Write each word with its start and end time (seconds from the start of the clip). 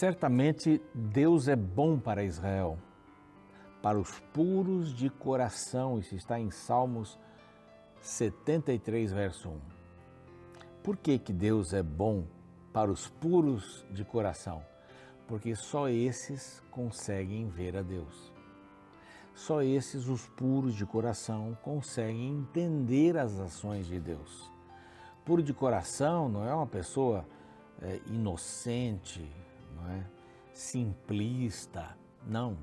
Certamente 0.00 0.80
Deus 0.94 1.46
é 1.46 1.54
bom 1.54 1.98
para 1.98 2.24
Israel, 2.24 2.78
para 3.82 3.98
os 4.00 4.18
puros 4.32 4.94
de 4.94 5.10
coração. 5.10 5.98
Isso 5.98 6.14
está 6.14 6.40
em 6.40 6.50
Salmos 6.50 7.18
73, 8.00 9.12
verso 9.12 9.50
1. 9.50 9.60
Por 10.82 10.96
que, 10.96 11.18
que 11.18 11.34
Deus 11.34 11.74
é 11.74 11.82
bom 11.82 12.24
para 12.72 12.90
os 12.90 13.08
puros 13.08 13.84
de 13.90 14.02
coração? 14.02 14.64
Porque 15.28 15.54
só 15.54 15.86
esses 15.90 16.62
conseguem 16.70 17.50
ver 17.50 17.76
a 17.76 17.82
Deus. 17.82 18.32
Só 19.34 19.60
esses, 19.60 20.08
os 20.08 20.26
puros 20.28 20.74
de 20.74 20.86
coração, 20.86 21.58
conseguem 21.60 22.38
entender 22.38 23.18
as 23.18 23.38
ações 23.38 23.86
de 23.86 24.00
Deus. 24.00 24.50
Puro 25.26 25.42
de 25.42 25.52
coração 25.52 26.26
não 26.26 26.48
é 26.48 26.54
uma 26.54 26.66
pessoa 26.66 27.28
é, 27.82 28.00
inocente, 28.06 29.30
não 29.80 29.90
é 29.90 30.04
simplista, 30.52 31.96
não. 32.26 32.56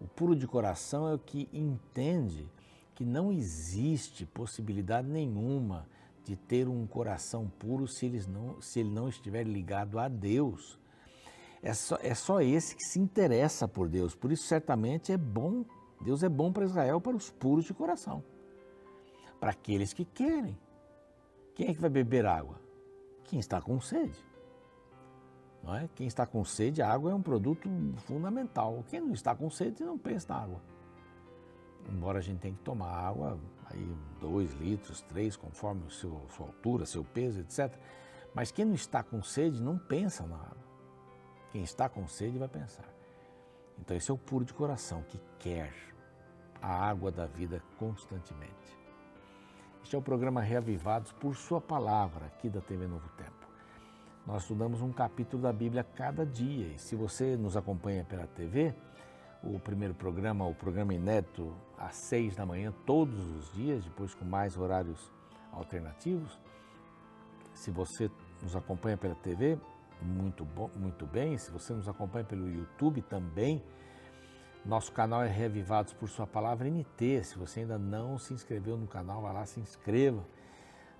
O 0.00 0.06
puro 0.06 0.34
de 0.34 0.46
coração 0.46 1.08
é 1.08 1.14
o 1.14 1.18
que 1.18 1.48
entende 1.52 2.50
que 2.94 3.04
não 3.04 3.32
existe 3.32 4.24
possibilidade 4.24 5.08
nenhuma 5.08 5.86
de 6.24 6.34
ter 6.34 6.66
um 6.66 6.86
coração 6.86 7.48
puro 7.58 7.86
se 7.86 8.06
ele 8.06 8.20
não, 8.26 8.60
se 8.60 8.80
ele 8.80 8.90
não 8.90 9.08
estiver 9.08 9.46
ligado 9.46 9.98
a 9.98 10.08
Deus. 10.08 10.78
É 11.62 11.72
só, 11.72 11.98
é 12.02 12.14
só 12.14 12.40
esse 12.40 12.74
que 12.74 12.82
se 12.82 12.98
interessa 12.98 13.68
por 13.68 13.88
Deus. 13.88 14.14
Por 14.14 14.32
isso, 14.32 14.44
certamente, 14.44 15.12
é 15.12 15.16
bom. 15.16 15.64
Deus 16.00 16.22
é 16.22 16.28
bom 16.28 16.52
para 16.52 16.64
Israel, 16.64 17.00
para 17.00 17.16
os 17.16 17.30
puros 17.30 17.64
de 17.64 17.74
coração. 17.74 18.22
Para 19.38 19.50
aqueles 19.50 19.92
que 19.92 20.04
querem. 20.04 20.58
Quem 21.54 21.68
é 21.68 21.74
que 21.74 21.80
vai 21.80 21.90
beber 21.90 22.26
água? 22.26 22.60
Quem 23.24 23.38
está 23.38 23.60
com 23.60 23.80
sede. 23.80 24.18
Não 25.66 25.74
é? 25.74 25.88
Quem 25.94 26.06
está 26.06 26.24
com 26.24 26.44
sede, 26.44 26.80
a 26.80 26.90
água 26.90 27.10
é 27.10 27.14
um 27.14 27.20
produto 27.20 27.68
fundamental. 28.06 28.84
Quem 28.88 29.00
não 29.00 29.12
está 29.12 29.34
com 29.34 29.50
sede 29.50 29.82
não 29.82 29.98
pensa 29.98 30.32
na 30.32 30.40
água 30.40 30.60
embora 31.92 32.18
a 32.18 32.22
gente 32.22 32.40
tenha 32.40 32.54
que 32.54 32.62
tomar 32.62 32.90
água, 32.90 33.38
aí 33.66 33.96
dois 34.20 34.52
litros, 34.54 35.00
três, 35.02 35.36
conforme 35.36 35.84
a 35.86 35.90
sua 35.90 36.20
altura, 36.40 36.86
seu 36.86 37.04
peso, 37.04 37.40
etc. 37.40 37.72
Mas 38.34 38.50
quem 38.50 38.64
não 38.64 38.74
está 38.74 39.02
com 39.02 39.22
sede 39.22 39.62
não 39.62 39.78
pensa 39.78 40.26
na 40.26 40.36
água. 40.36 40.66
Quem 41.50 41.62
está 41.62 41.88
com 41.88 42.06
sede 42.06 42.38
vai 42.38 42.48
pensar. 42.48 42.88
Então 43.78 43.96
esse 43.96 44.10
é 44.10 44.14
o 44.14 44.18
puro 44.18 44.44
de 44.44 44.54
coração 44.54 45.02
que 45.02 45.20
quer 45.38 45.72
a 46.60 46.68
água 46.68 47.10
da 47.10 47.26
vida 47.26 47.62
constantemente. 47.78 48.76
Este 49.82 49.94
é 49.94 49.98
o 49.98 50.02
programa 50.02 50.40
Reavivados 50.40 51.12
por 51.12 51.36
Sua 51.36 51.60
Palavra, 51.60 52.26
aqui 52.26 52.48
da 52.50 52.60
TV 52.60 52.86
Novo 52.86 53.08
Tempo. 53.10 53.45
Nós 54.26 54.42
estudamos 54.42 54.82
um 54.82 54.92
capítulo 54.92 55.40
da 55.40 55.52
Bíblia 55.52 55.84
cada 55.84 56.26
dia 56.26 56.66
e 56.74 56.78
se 56.80 56.96
você 56.96 57.36
nos 57.36 57.56
acompanha 57.56 58.02
pela 58.02 58.26
TV, 58.26 58.74
o 59.40 59.60
primeiro 59.60 59.94
programa, 59.94 60.44
o 60.44 60.52
programa 60.52 60.92
inédito, 60.92 61.54
às 61.78 61.94
seis 61.94 62.34
da 62.34 62.44
manhã, 62.44 62.74
todos 62.84 63.24
os 63.36 63.52
dias, 63.52 63.84
depois 63.84 64.14
com 64.14 64.24
mais 64.24 64.58
horários 64.58 65.12
alternativos. 65.52 66.40
Se 67.54 67.70
você 67.70 68.10
nos 68.42 68.56
acompanha 68.56 68.96
pela 68.96 69.14
TV, 69.14 69.60
muito, 70.02 70.44
bom, 70.44 70.68
muito 70.74 71.06
bem. 71.06 71.38
Se 71.38 71.52
você 71.52 71.72
nos 71.72 71.88
acompanha 71.88 72.24
pelo 72.24 72.50
YouTube 72.50 73.02
também, 73.02 73.62
nosso 74.64 74.90
canal 74.90 75.22
é 75.22 75.28
Reavivados 75.28 75.92
por 75.92 76.08
Sua 76.08 76.26
Palavra 76.26 76.68
NT. 76.68 77.22
Se 77.22 77.38
você 77.38 77.60
ainda 77.60 77.78
não 77.78 78.18
se 78.18 78.34
inscreveu 78.34 78.76
no 78.76 78.88
canal, 78.88 79.22
vá 79.22 79.30
lá, 79.30 79.46
se 79.46 79.60
inscreva. 79.60 80.24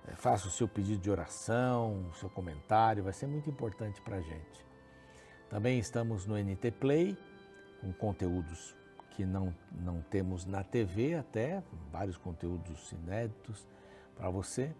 É, 0.07 0.15
faça 0.15 0.47
o 0.47 0.51
seu 0.51 0.67
pedido 0.67 1.01
de 1.01 1.09
oração, 1.09 2.05
o 2.09 2.13
seu 2.15 2.29
comentário, 2.29 3.03
vai 3.03 3.13
ser 3.13 3.27
muito 3.27 3.49
importante 3.49 4.01
para 4.01 4.17
a 4.17 4.21
gente. 4.21 4.65
Também 5.49 5.79
estamos 5.79 6.25
no 6.25 6.35
NT 6.37 6.71
Play 6.71 7.17
com 7.81 7.93
conteúdos 7.93 8.75
que 9.11 9.25
não, 9.25 9.53
não 9.71 10.01
temos 10.01 10.45
na 10.45 10.63
TV 10.63 11.15
até, 11.15 11.63
vários 11.91 12.17
conteúdos 12.17 12.91
inéditos 12.91 13.67
para 14.15 14.29
você. 14.29 14.71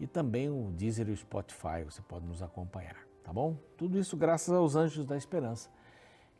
E 0.00 0.06
também 0.06 0.50
o 0.50 0.72
Deezer 0.72 1.08
e 1.08 1.12
o 1.12 1.16
Spotify, 1.16 1.84
você 1.84 2.02
pode 2.02 2.26
nos 2.26 2.42
acompanhar, 2.42 2.96
tá 3.24 3.32
bom? 3.32 3.56
Tudo 3.78 3.98
isso 3.98 4.16
graças 4.16 4.52
aos 4.52 4.76
Anjos 4.76 5.06
da 5.06 5.16
Esperança, 5.16 5.70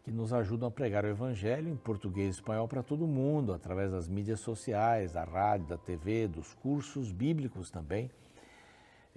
que 0.02 0.10
nos 0.10 0.32
ajudam 0.32 0.68
a 0.68 0.70
pregar 0.70 1.04
o 1.04 1.08
Evangelho 1.08 1.68
em 1.68 1.76
português 1.76 2.34
e 2.34 2.38
espanhol 2.38 2.68
para 2.68 2.82
todo 2.82 3.06
mundo, 3.06 3.52
através 3.52 3.92
das 3.92 4.08
mídias 4.08 4.40
sociais, 4.40 5.12
da 5.12 5.24
rádio, 5.24 5.68
da 5.68 5.78
TV, 5.78 6.28
dos 6.28 6.52
cursos 6.54 7.12
bíblicos 7.12 7.70
também. 7.70 8.10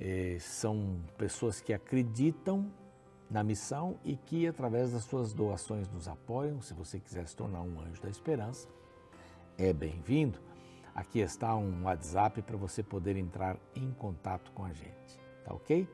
Eh, 0.01 0.37
são 0.39 1.03
pessoas 1.17 1.59
que 1.59 1.73
acreditam 1.73 2.71
na 3.29 3.43
missão 3.43 3.99
e 4.05 4.15
que, 4.15 4.47
através 4.47 4.93
das 4.93 5.03
suas 5.03 5.33
doações, 5.33 5.89
nos 5.89 6.07
apoiam. 6.07 6.61
Se 6.61 6.73
você 6.73 6.99
quiser 6.99 7.27
se 7.27 7.35
tornar 7.35 7.61
um 7.61 7.81
anjo 7.81 8.01
da 8.01 8.09
esperança, 8.09 8.67
é 9.57 9.73
bem-vindo. 9.73 10.39
Aqui 10.95 11.19
está 11.19 11.53
um 11.55 11.83
WhatsApp 11.83 12.41
para 12.41 12.55
você 12.55 12.81
poder 12.81 13.17
entrar 13.17 13.57
em 13.75 13.91
contato 13.91 14.51
com 14.53 14.63
a 14.63 14.71
gente, 14.71 15.19
tá 15.43 15.53
ok? 15.53 15.87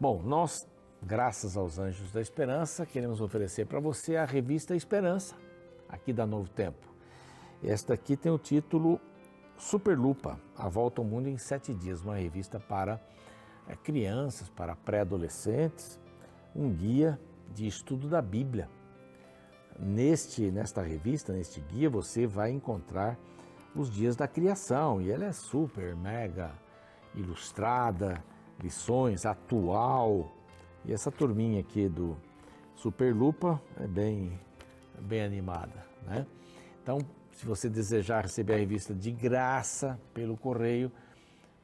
Bom, 0.00 0.22
nós, 0.22 0.66
graças 1.02 1.56
aos 1.56 1.78
Anjos 1.78 2.10
da 2.10 2.20
Esperança, 2.20 2.86
queremos 2.86 3.20
oferecer 3.20 3.66
para 3.66 3.78
você 3.78 4.16
a 4.16 4.24
revista 4.24 4.74
Esperança, 4.74 5.36
aqui 5.88 6.14
da 6.14 6.26
Novo 6.26 6.48
Tempo. 6.48 6.88
Esta 7.62 7.94
aqui 7.94 8.16
tem 8.16 8.32
o 8.32 8.38
título 8.38 9.00
Superlupa, 9.58 10.38
A 10.56 10.68
Volta 10.68 11.00
ao 11.00 11.04
Mundo 11.04 11.28
em 11.28 11.36
Sete 11.36 11.74
Dias, 11.74 12.02
uma 12.02 12.14
revista 12.14 12.60
para 12.60 13.00
é, 13.66 13.74
crianças, 13.74 14.48
para 14.48 14.76
pré-adolescentes, 14.76 16.00
um 16.54 16.72
guia 16.72 17.20
de 17.52 17.66
estudo 17.66 18.08
da 18.08 18.22
Bíblia. 18.22 18.68
Neste, 19.78 20.50
nesta 20.50 20.80
revista, 20.80 21.32
neste 21.32 21.60
guia, 21.60 21.90
você 21.90 22.24
vai 22.26 22.52
encontrar 22.52 23.18
os 23.74 23.90
dias 23.90 24.14
da 24.16 24.28
criação 24.28 25.02
e 25.02 25.10
ela 25.10 25.24
é 25.24 25.32
super, 25.32 25.94
mega 25.96 26.52
ilustrada, 27.14 28.22
lições, 28.62 29.26
atual. 29.26 30.32
E 30.84 30.92
essa 30.92 31.10
turminha 31.10 31.60
aqui 31.60 31.88
do 31.88 32.16
Superlupa 32.76 33.60
é 33.76 33.88
bem, 33.88 34.38
bem 35.00 35.22
animada, 35.22 35.84
né? 36.06 36.24
Então, 36.80 36.98
se 37.38 37.46
você 37.46 37.68
desejar 37.68 38.22
receber 38.22 38.54
a 38.54 38.56
revista 38.56 38.92
de 38.92 39.12
graça 39.12 39.96
pelo 40.12 40.36
correio, 40.36 40.90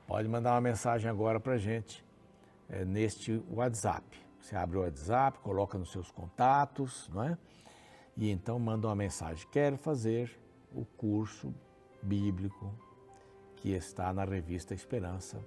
pode 0.06 0.28
mandar 0.28 0.52
uma 0.52 0.60
mensagem 0.60 1.10
agora 1.10 1.40
para 1.40 1.58
gente 1.58 2.04
é, 2.70 2.84
neste 2.84 3.42
WhatsApp. 3.50 4.04
Você 4.40 4.54
abre 4.54 4.78
o 4.78 4.82
WhatsApp, 4.82 5.40
coloca 5.40 5.76
nos 5.76 5.90
seus 5.90 6.12
contatos, 6.12 7.10
não 7.12 7.24
é? 7.24 7.36
E 8.16 8.30
então 8.30 8.56
manda 8.56 8.86
uma 8.86 8.94
mensagem: 8.94 9.48
quero 9.50 9.76
fazer 9.76 10.38
o 10.72 10.84
curso 10.84 11.52
bíblico 12.00 12.72
que 13.56 13.70
está 13.72 14.12
na 14.12 14.24
revista 14.24 14.74
Esperança 14.74 15.44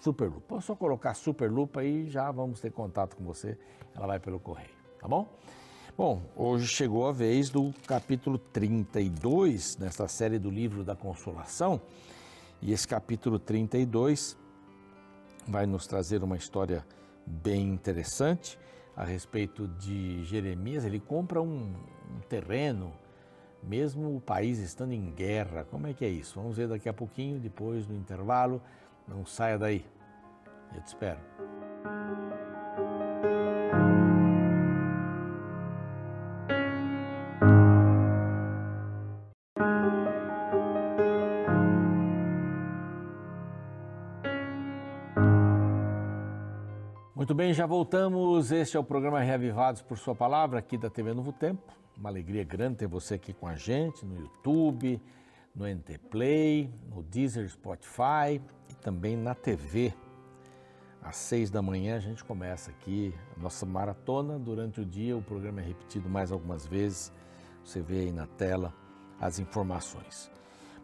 Superlupa. 0.00 0.56
É 0.56 0.60
só 0.62 0.74
colocar 0.74 1.12
Superlupa 1.12 1.84
e 1.84 2.08
já 2.08 2.30
vamos 2.30 2.60
ter 2.60 2.72
contato 2.72 3.14
com 3.14 3.24
você. 3.24 3.58
Ela 3.94 4.06
vai 4.06 4.18
pelo 4.18 4.40
correio, 4.40 4.74
tá 4.98 5.06
bom? 5.06 5.28
Bom, 5.96 6.22
hoje 6.34 6.66
chegou 6.66 7.06
a 7.06 7.12
vez 7.12 7.50
do 7.50 7.72
capítulo 7.86 8.36
32 8.36 9.76
nesta 9.76 10.08
série 10.08 10.40
do 10.40 10.50
livro 10.50 10.82
da 10.82 10.96
Consolação. 10.96 11.80
E 12.60 12.72
esse 12.72 12.86
capítulo 12.88 13.38
32 13.38 14.36
vai 15.46 15.66
nos 15.66 15.86
trazer 15.86 16.24
uma 16.24 16.36
história 16.36 16.84
bem 17.24 17.68
interessante 17.68 18.58
a 18.96 19.04
respeito 19.04 19.68
de 19.68 20.24
Jeremias. 20.24 20.84
Ele 20.84 20.98
compra 20.98 21.40
um, 21.40 21.72
um 22.12 22.20
terreno, 22.28 22.92
mesmo 23.62 24.16
o 24.16 24.20
país 24.20 24.58
estando 24.58 24.94
em 24.94 25.12
guerra. 25.12 25.64
Como 25.70 25.86
é 25.86 25.94
que 25.94 26.04
é 26.04 26.08
isso? 26.08 26.40
Vamos 26.40 26.56
ver 26.56 26.66
daqui 26.66 26.88
a 26.88 26.92
pouquinho, 26.92 27.38
depois 27.38 27.86
do 27.86 27.94
intervalo. 27.94 28.60
Não 29.06 29.24
saia 29.24 29.56
daí. 29.56 29.86
Eu 30.74 30.82
te 30.82 30.88
espero. 30.88 31.20
Bem, 47.44 47.52
já 47.52 47.66
voltamos. 47.66 48.50
Este 48.50 48.74
é 48.74 48.80
o 48.80 48.84
programa 48.84 49.20
Reavivados 49.20 49.82
por 49.82 49.98
Sua 49.98 50.14
Palavra, 50.14 50.58
aqui 50.58 50.78
da 50.78 50.88
TV 50.88 51.12
Novo 51.12 51.30
Tempo. 51.30 51.74
Uma 51.94 52.08
alegria 52.08 52.42
grande 52.42 52.78
ter 52.78 52.86
você 52.86 53.16
aqui 53.16 53.34
com 53.34 53.46
a 53.46 53.54
gente 53.54 54.02
no 54.06 54.18
YouTube, 54.18 54.98
no 55.54 55.66
NT 55.66 55.98
Play, 56.10 56.72
no 56.88 57.02
Deezer, 57.02 57.46
Spotify 57.50 58.40
e 58.70 58.74
também 58.80 59.14
na 59.14 59.34
TV. 59.34 59.92
Às 61.02 61.16
seis 61.16 61.50
da 61.50 61.60
manhã 61.60 61.96
a 61.96 62.00
gente 62.00 62.24
começa 62.24 62.70
aqui 62.70 63.14
a 63.36 63.42
nossa 63.42 63.66
maratona. 63.66 64.38
Durante 64.38 64.80
o 64.80 64.84
dia 64.84 65.14
o 65.14 65.20
programa 65.20 65.60
é 65.60 65.64
repetido 65.64 66.08
mais 66.08 66.32
algumas 66.32 66.66
vezes. 66.66 67.12
Você 67.62 67.82
vê 67.82 68.00
aí 68.00 68.12
na 68.12 68.26
tela 68.26 68.72
as 69.20 69.38
informações. 69.38 70.30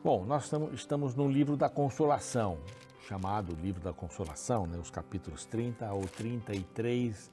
Bom, 0.04 0.26
nós 0.26 0.52
estamos 0.74 1.14
no 1.14 1.26
livro 1.26 1.56
da 1.56 1.70
Consolação, 1.70 2.58
chamado 3.06 3.56
Livro 3.60 3.82
da 3.82 3.92
Consolação, 3.92 4.66
né, 4.66 4.78
os 4.78 4.90
capítulos 4.90 5.44
30 5.46 5.86
ao 5.86 6.00
33 6.02 7.30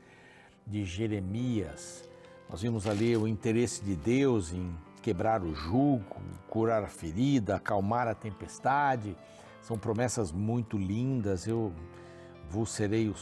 de 0.66 0.86
Jeremias. 0.86 2.08
Nós 2.50 2.62
vimos 2.62 2.88
ali 2.88 3.16
o 3.16 3.28
interesse 3.28 3.84
de 3.84 3.96
Deus 3.96 4.54
em 4.54 4.74
quebrar 5.02 5.44
o 5.44 5.54
jugo, 5.54 6.04
curar 6.50 6.84
a 6.84 6.88
ferida, 6.88 7.56
acalmar 7.56 8.08
a 8.08 8.16
tempestade. 8.16 9.16
São 9.62 9.78
promessas 9.78 10.32
muito 10.32 10.78
lindas. 10.78 11.48
Eu 11.48 11.74
vos 12.50 12.72
serei, 12.72 13.14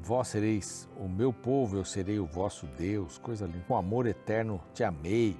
vós 0.00 0.28
sereis 0.28 0.88
o 0.96 1.08
meu 1.08 1.32
povo, 1.32 1.76
eu 1.76 1.84
serei 1.84 2.18
o 2.18 2.26
vosso 2.26 2.66
Deus. 2.66 3.18
Coisa 3.18 3.46
linda. 3.46 3.64
Com 3.68 3.76
amor 3.76 4.06
eterno 4.06 4.60
te 4.74 4.82
amei. 4.84 5.36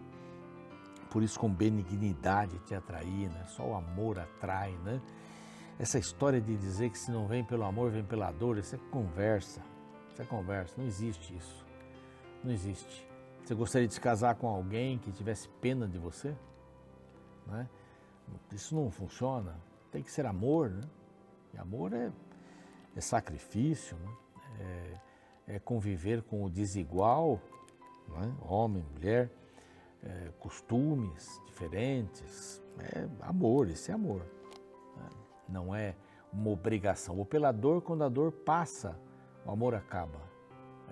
Por 1.10 1.22
isso 1.22 1.38
com 1.38 1.48
benignidade 1.48 2.58
te 2.60 2.75
atraí, 2.75 3.28
né? 3.28 3.44
Só 3.48 3.62
o 3.64 3.75
amor 3.75 4.19
atrai, 4.19 4.72
né? 4.84 5.00
Essa 5.82 5.99
história 5.99 6.40
de 6.40 6.56
dizer 6.56 6.90
que 6.90 6.96
se 6.96 7.11
não 7.11 7.26
vem 7.26 7.43
pelo 7.43 7.64
amor, 7.64 7.90
vem 7.90 8.05
pela 8.05 8.31
dor, 8.31 8.56
isso 8.56 8.76
é 8.76 8.79
conversa. 8.93 9.61
Isso 10.12 10.23
é 10.23 10.25
conversa, 10.25 10.73
não 10.79 10.87
existe 10.87 11.37
isso. 11.37 11.67
Não 12.44 12.52
existe. 12.52 13.05
Você 13.43 13.52
gostaria 13.52 13.88
de 13.88 13.94
se 13.94 14.00
casar 14.00 14.37
com 14.37 14.46
alguém 14.46 14.96
que 14.96 15.11
tivesse 15.11 15.49
pena 15.61 15.88
de 15.88 15.99
você? 15.99 16.37
Né? 17.49 17.69
Isso 18.52 18.76
não 18.76 18.93
funciona. 18.93 19.56
Tem 19.90 20.05
que 20.05 20.12
ser 20.12 20.25
amor, 20.25 20.70
né? 20.70 20.82
E 21.52 21.58
amor 21.58 21.93
é, 21.93 22.12
é 22.94 23.00
sacrifício, 23.00 23.96
né? 23.96 24.17
é, 24.61 25.55
é, 25.56 25.58
conviver 25.58 26.23
com 26.23 26.44
o 26.44 26.49
desigual, 26.49 27.40
né? 28.06 28.32
homem, 28.43 28.84
mulher, 28.94 29.29
é, 30.00 30.31
costumes 30.38 31.43
diferentes. 31.44 32.62
É 32.79 33.08
amor, 33.23 33.69
isso 33.69 33.90
é 33.90 33.94
amor. 33.94 34.25
Não 35.48 35.74
é 35.74 35.94
uma 36.32 36.50
obrigação. 36.50 37.18
Ou 37.18 37.24
pela 37.24 37.52
dor, 37.52 37.82
quando 37.82 38.04
a 38.04 38.08
dor 38.08 38.32
passa, 38.32 38.98
o 39.44 39.50
amor 39.50 39.74
acaba. 39.74 40.20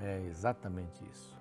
É 0.01 0.23
exatamente 0.27 1.03
isso. 1.11 1.39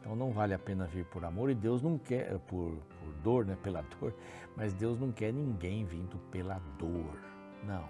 Então 0.00 0.16
não 0.16 0.32
vale 0.32 0.52
a 0.52 0.58
pena 0.58 0.84
vir 0.84 1.04
por 1.06 1.24
amor 1.24 1.48
e 1.50 1.54
Deus 1.54 1.80
não 1.80 1.96
quer, 1.96 2.36
por, 2.40 2.72
por 2.72 3.12
dor, 3.22 3.46
né, 3.46 3.56
pela 3.62 3.82
dor, 4.00 4.14
mas 4.56 4.74
Deus 4.74 4.98
não 4.98 5.12
quer 5.12 5.32
ninguém 5.32 5.84
vindo 5.84 6.18
pela 6.30 6.60
dor. 6.78 7.18
Não, 7.64 7.88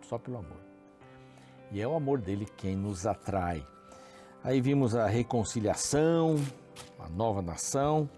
só 0.00 0.18
pelo 0.18 0.38
amor. 0.38 0.60
E 1.70 1.80
é 1.80 1.86
o 1.86 1.94
amor 1.94 2.20
dele 2.20 2.46
quem 2.56 2.74
nos 2.74 3.06
atrai. 3.06 3.64
Aí 4.42 4.60
vimos 4.60 4.96
a 4.96 5.06
reconciliação, 5.06 6.36
a 6.98 7.08
nova 7.08 7.42
nação, 7.42 8.08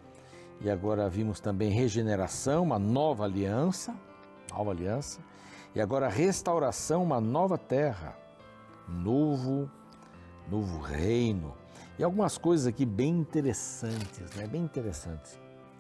e 0.61 0.71
agora 0.71 1.09
vimos 1.09 1.41
também 1.41 1.71
regeneração, 1.71 2.63
uma 2.63 2.79
nova 2.79 3.25
aliança, 3.25 3.95
nova 4.53 4.71
aliança, 4.71 5.21
e 5.75 5.81
agora 5.81 6.09
restauração, 6.09 7.03
uma 7.03 7.21
nova 7.21 7.57
terra, 7.57 8.15
novo, 8.87 9.71
novo 10.49 10.79
reino. 10.81 11.55
E 11.99 12.05
algumas 12.05 12.37
coisas 12.37 12.67
aqui 12.67 12.85
bem 12.85 13.11
interessantes, 13.11 14.35
né? 14.35 14.47
Bem 14.47 14.63
interessantes. 14.63 15.39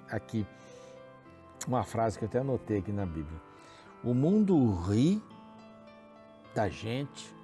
Aqui, 0.08 0.46
uma 1.66 1.84
frase 1.84 2.18
que 2.18 2.24
eu 2.24 2.28
até 2.28 2.38
anotei 2.38 2.78
aqui 2.78 2.92
na 2.92 3.04
Bíblia. 3.04 3.40
O 4.02 4.14
mundo 4.14 4.74
ri 4.82 5.22
da 6.54 6.68
gente 6.68 7.34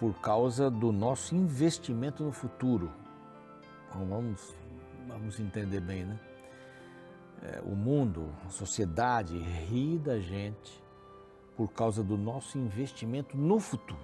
por 0.00 0.14
causa 0.20 0.70
do 0.70 0.90
nosso 0.90 1.34
investimento 1.34 2.24
no 2.24 2.32
futuro. 2.32 2.90
Então, 3.88 4.06
vamos, 4.06 4.54
vamos 5.06 5.38
entender 5.38 5.80
bem, 5.80 6.04
né? 6.04 6.18
É, 7.42 7.60
o 7.60 7.76
mundo, 7.76 8.30
a 8.46 8.48
sociedade 8.48 9.38
ri 9.38 9.98
da 9.98 10.18
gente 10.18 10.83
por 11.56 11.72
causa 11.72 12.02
do 12.02 12.16
nosso 12.16 12.58
investimento 12.58 13.36
no 13.36 13.60
futuro. 13.60 14.00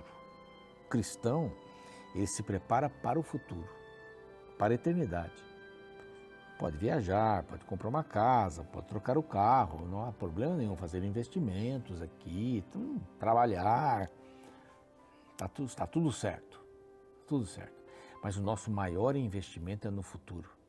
O 0.84 0.88
cristão 0.88 1.52
ele 2.14 2.26
se 2.26 2.42
prepara 2.42 2.88
para 2.88 3.18
o 3.18 3.22
futuro, 3.22 3.68
para 4.58 4.72
a 4.72 4.74
eternidade. 4.74 5.32
Pode 6.58 6.76
viajar, 6.76 7.42
pode 7.44 7.64
comprar 7.64 7.88
uma 7.88 8.04
casa, 8.04 8.62
pode 8.64 8.86
trocar 8.86 9.16
o 9.16 9.22
carro, 9.22 9.86
não 9.86 10.06
há 10.06 10.12
problema 10.12 10.56
nenhum 10.56 10.76
fazer 10.76 11.02
investimentos 11.02 12.02
aqui, 12.02 12.64
então, 12.68 13.00
trabalhar, 13.18 14.10
está 15.32 15.48
tudo, 15.48 15.68
está 15.68 15.86
tudo 15.86 16.12
certo, 16.12 16.60
tudo 17.26 17.46
certo. 17.46 17.80
Mas 18.22 18.36
o 18.36 18.42
nosso 18.42 18.70
maior 18.70 19.16
investimento 19.16 19.88
é 19.88 19.90
no 19.90 20.02
futuro. 20.02 20.59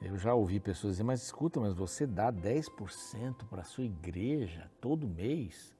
Eu 0.00 0.16
já 0.16 0.32
ouvi 0.32 0.60
pessoas 0.60 0.94
dizer, 0.94 1.02
mas 1.02 1.22
escuta, 1.22 1.58
mas 1.58 1.74
você 1.74 2.06
dá 2.06 2.32
10% 2.32 3.46
para 3.50 3.62
a 3.62 3.64
sua 3.64 3.84
igreja 3.84 4.70
todo 4.80 5.08
mês? 5.08 5.74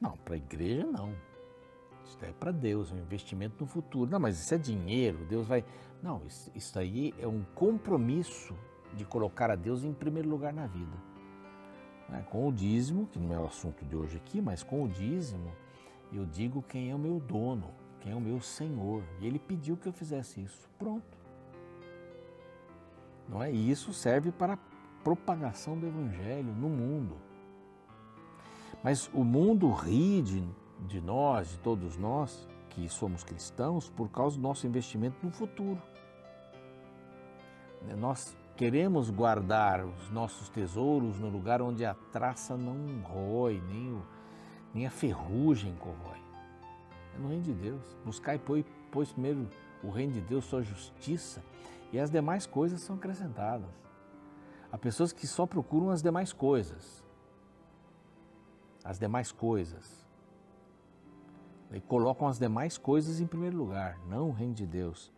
Não, 0.00 0.16
para 0.16 0.34
a 0.34 0.36
igreja 0.36 0.86
não. 0.86 1.12
Isso 2.04 2.18
é 2.22 2.32
para 2.32 2.52
Deus, 2.52 2.92
é 2.92 2.94
um 2.94 2.98
investimento 2.98 3.56
no 3.60 3.66
futuro. 3.66 4.10
Não, 4.10 4.20
mas 4.20 4.38
isso 4.38 4.54
é 4.54 4.58
dinheiro, 4.58 5.26
Deus 5.26 5.48
vai. 5.48 5.64
Não, 6.02 6.24
isso, 6.26 6.50
isso 6.54 6.78
aí 6.78 7.12
é 7.18 7.26
um 7.26 7.42
compromisso 7.54 8.56
de 8.94 9.04
colocar 9.04 9.50
a 9.50 9.56
Deus 9.56 9.82
em 9.82 9.92
primeiro 9.92 10.28
lugar 10.28 10.52
na 10.52 10.66
vida. 10.66 10.96
É, 12.12 12.22
com 12.22 12.48
o 12.48 12.52
dízimo, 12.52 13.06
que 13.08 13.18
não 13.18 13.34
é 13.34 13.38
o 13.38 13.46
assunto 13.46 13.84
de 13.84 13.96
hoje 13.96 14.16
aqui, 14.16 14.40
mas 14.40 14.62
com 14.62 14.84
o 14.84 14.88
dízimo, 14.88 15.52
eu 16.12 16.24
digo 16.24 16.62
quem 16.62 16.90
é 16.90 16.94
o 16.94 16.98
meu 16.98 17.20
dono, 17.20 17.70
quem 18.00 18.12
é 18.12 18.14
o 18.14 18.20
meu 18.20 18.40
Senhor. 18.40 19.02
E 19.20 19.26
ele 19.26 19.38
pediu 19.38 19.76
que 19.76 19.88
eu 19.88 19.92
fizesse 19.92 20.40
isso. 20.40 20.70
Pronto. 20.78 21.17
Não 23.28 23.42
é? 23.42 23.52
E 23.52 23.70
isso 23.70 23.92
serve 23.92 24.32
para 24.32 24.54
a 24.54 24.58
propagação 25.04 25.78
do 25.78 25.86
Evangelho 25.86 26.52
no 26.54 26.68
mundo. 26.68 27.16
Mas 28.82 29.10
o 29.12 29.24
mundo 29.24 29.70
ri 29.70 30.22
de 30.22 30.42
de 30.86 31.00
nós, 31.00 31.50
de 31.50 31.58
todos 31.58 31.96
nós 31.96 32.46
que 32.70 32.88
somos 32.88 33.24
cristãos, 33.24 33.88
por 33.90 34.08
causa 34.08 34.36
do 34.36 34.42
nosso 34.42 34.66
investimento 34.66 35.16
no 35.22 35.32
futuro. 35.32 35.80
Né, 37.82 37.96
nós 37.96 38.36
queremos 38.56 39.10
guardar 39.10 39.84
os 39.84 40.10
nossos 40.10 40.48
tesouros 40.48 41.18
no 41.18 41.28
lugar 41.28 41.62
onde 41.62 41.84
a 41.84 41.94
traça 41.94 42.56
não 42.56 43.00
rói, 43.02 43.62
nem, 43.68 43.92
o, 43.92 44.02
nem 44.74 44.86
a 44.86 44.90
ferrugem 44.90 45.74
corrói. 45.76 46.18
É 47.14 47.18
no 47.18 47.28
reino 47.28 47.42
de 47.42 47.54
Deus. 47.54 47.96
Buscar 48.04 48.36
e 48.36 48.64
pois 48.90 49.12
primeiro 49.12 49.48
o 49.82 49.90
reino 49.90 50.12
de 50.12 50.20
Deus, 50.20 50.44
sua 50.44 50.62
justiça, 50.62 51.42
e 51.92 51.98
as 51.98 52.10
demais 52.10 52.46
coisas 52.46 52.80
são 52.80 52.96
acrescentadas. 52.96 53.70
Há 54.70 54.76
pessoas 54.76 55.12
que 55.12 55.26
só 55.26 55.46
procuram 55.46 55.90
as 55.90 56.02
demais 56.02 56.32
coisas. 56.32 57.02
As 58.84 58.98
demais 58.98 59.32
coisas 59.32 60.06
e 61.72 61.80
colocam 61.80 62.26
as 62.26 62.38
demais 62.38 62.78
coisas 62.78 63.20
em 63.20 63.26
primeiro 63.26 63.56
lugar, 63.56 63.98
não 64.06 64.30
o 64.30 64.32
reino 64.32 64.54
de 64.54 64.66
Deus. 64.66 65.12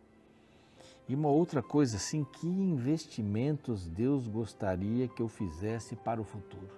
E 1.08 1.14
uma 1.14 1.28
outra 1.28 1.62
coisa 1.62 1.96
assim, 1.96 2.24
que 2.24 2.46
investimentos 2.46 3.88
Deus 3.88 4.26
gostaria 4.28 5.08
que 5.08 5.22
eu 5.22 5.28
fizesse 5.28 5.96
para 5.96 6.20
o 6.20 6.24
futuro? 6.24 6.70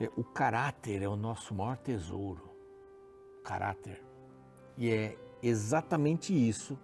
É, 0.00 0.10
o 0.16 0.24
caráter 0.24 1.02
é 1.02 1.08
o 1.08 1.16
nosso 1.16 1.54
maior 1.54 1.76
tesouro. 1.76 2.48
Caráter. 3.44 4.02
E 4.76 4.88
é 4.88 5.18
exatamente 5.42 6.32
isso 6.32 6.78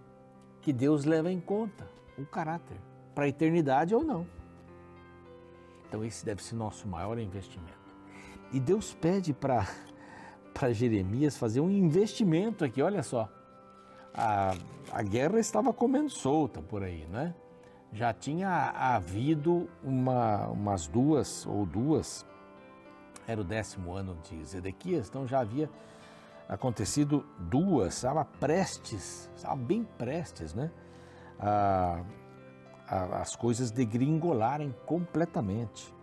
que 0.61 0.73
Deus 0.73 1.05
leva 1.05 1.31
em 1.31 1.39
conta, 1.39 1.87
o 2.17 2.25
caráter, 2.25 2.77
para 3.15 3.25
a 3.25 3.27
eternidade 3.27 3.95
ou 3.95 4.03
não. 4.03 4.25
Então 5.87 6.03
esse 6.03 6.25
deve 6.25 6.43
ser 6.43 6.55
nosso 6.55 6.87
maior 6.87 7.17
investimento. 7.17 7.79
E 8.51 8.59
Deus 8.59 8.93
pede 8.93 9.33
para 9.33 9.67
para 10.53 10.73
Jeremias 10.73 11.37
fazer 11.37 11.61
um 11.61 11.69
investimento 11.69 12.65
aqui, 12.65 12.81
olha 12.81 13.01
só. 13.01 13.29
A, 14.13 14.53
a 14.91 15.01
guerra 15.01 15.39
estava 15.39 15.71
comendo 15.71 16.09
solta 16.09 16.61
por 16.61 16.83
aí, 16.83 17.05
né? 17.05 17.33
Já 17.93 18.13
tinha 18.13 18.71
havido 18.75 19.69
uma, 19.83 20.47
umas 20.47 20.87
duas 20.87 21.45
ou 21.45 21.65
duas, 21.65 22.25
era 23.25 23.39
o 23.39 23.43
décimo 23.43 23.93
ano 23.93 24.17
de 24.23 24.43
Zedequias, 24.45 25.07
então 25.07 25.25
já 25.25 25.39
havia 25.39 25.69
acontecido 26.49 27.23
duas, 27.37 27.93
estava 27.93 28.25
prestes, 28.25 29.29
estava 29.35 29.55
bem 29.55 29.83
prestes, 29.83 30.55
né? 30.55 30.71
A, 31.39 32.03
a, 32.87 33.21
as 33.21 33.35
coisas 33.35 33.69
degringolarem 33.69 34.75
completamente. 34.87 35.93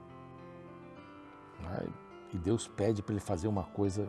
E 2.33 2.39
Deus 2.39 2.69
pede 2.69 3.03
para 3.03 3.15
ele 3.15 3.21
fazer 3.21 3.49
uma 3.49 3.65
coisa 3.65 4.09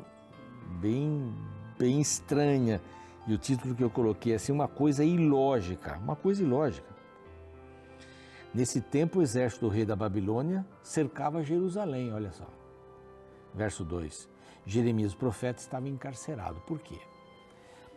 bem, 0.79 1.33
bem 1.77 1.99
estranha. 1.99 2.79
E 3.25 3.33
o 3.33 3.37
título 3.37 3.73
que 3.73 3.83
eu 3.83 3.89
coloquei 3.89 4.33
é 4.33 4.35
assim, 4.35 4.51
uma 4.51 4.67
coisa 4.67 5.03
ilógica, 5.03 5.97
uma 5.97 6.15
coisa 6.15 6.43
ilógica. 6.43 6.95
Nesse 8.53 8.79
tempo, 8.79 9.19
o 9.19 9.21
exército 9.21 9.65
do 9.65 9.71
rei 9.71 9.85
da 9.85 9.95
Babilônia 9.95 10.65
cercava 10.81 11.43
Jerusalém, 11.43 12.13
olha 12.13 12.31
só. 12.31 12.47
Verso 13.53 13.83
2. 13.83 14.36
Jeremias, 14.67 15.13
o 15.13 15.17
profeta, 15.17 15.59
estava 15.59 15.87
encarcerado. 15.87 16.59
Por 16.61 16.79
quê? 16.79 16.99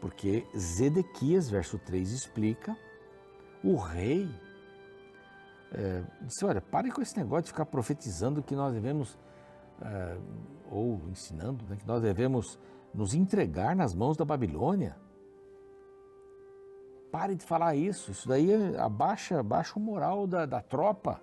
Porque 0.00 0.47
Zedequias, 0.57 1.50
verso 1.50 1.79
3, 1.79 2.11
explica, 2.12 2.77
o 3.62 3.77
rei 3.77 4.31
é, 5.73 6.03
disse, 6.23 6.45
olha, 6.45 6.61
pare 6.61 6.91
com 6.91 7.03
esse 7.03 7.17
negócio 7.19 7.45
de 7.45 7.50
ficar 7.50 7.67
profetizando 7.67 8.43
que 8.43 8.55
nós 8.55 8.73
devemos 8.73 9.19
é, 9.83 10.17
ou 10.71 11.00
ensinando 11.11 11.65
né, 11.67 11.77
que 11.77 11.87
nós 11.87 12.00
devemos 12.00 12.59
nos 12.95 13.15
entregar 13.15 13.75
nas 13.75 13.95
mãos 13.95 14.17
da 14.17 14.25
Babilônia. 14.25 14.97
Pare 17.11 17.35
de 17.35 17.45
falar 17.45 17.75
isso, 17.75 18.12
isso 18.12 18.29
daí 18.29 18.77
abaixa, 18.77 19.41
abaixa 19.41 19.79
o 19.79 19.83
moral 19.83 20.27
da, 20.27 20.47
da 20.47 20.61
tropa. 20.61 21.21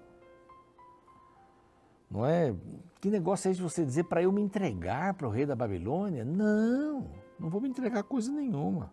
Não 2.09 2.25
é? 2.25 2.53
Que 2.99 3.09
negócio 3.09 3.47
é 3.47 3.51
esse 3.51 3.57
de 3.57 3.63
você 3.63 3.85
dizer 3.85 4.05
para 4.05 4.21
eu 4.21 4.31
me 4.31 4.41
entregar 4.41 5.13
para 5.13 5.27
o 5.27 5.31
rei 5.31 5.45
da 5.45 5.55
Babilônia? 5.55 6.23
Não, 6.23 7.09
não 7.39 7.49
vou 7.49 7.61
me 7.61 7.69
entregar 7.69 8.03
coisa 8.03 8.31
nenhuma. 8.31 8.91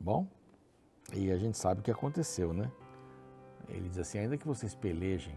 Bom, 0.00 0.26
e 1.12 1.30
a 1.30 1.36
gente 1.36 1.58
sabe 1.58 1.80
o 1.80 1.82
que 1.82 1.90
aconteceu, 1.90 2.52
né? 2.52 2.70
Ele 3.68 3.88
diz 3.88 3.98
assim: 3.98 4.18
ainda 4.18 4.36
que 4.36 4.46
vocês 4.46 4.74
pelejem, 4.74 5.34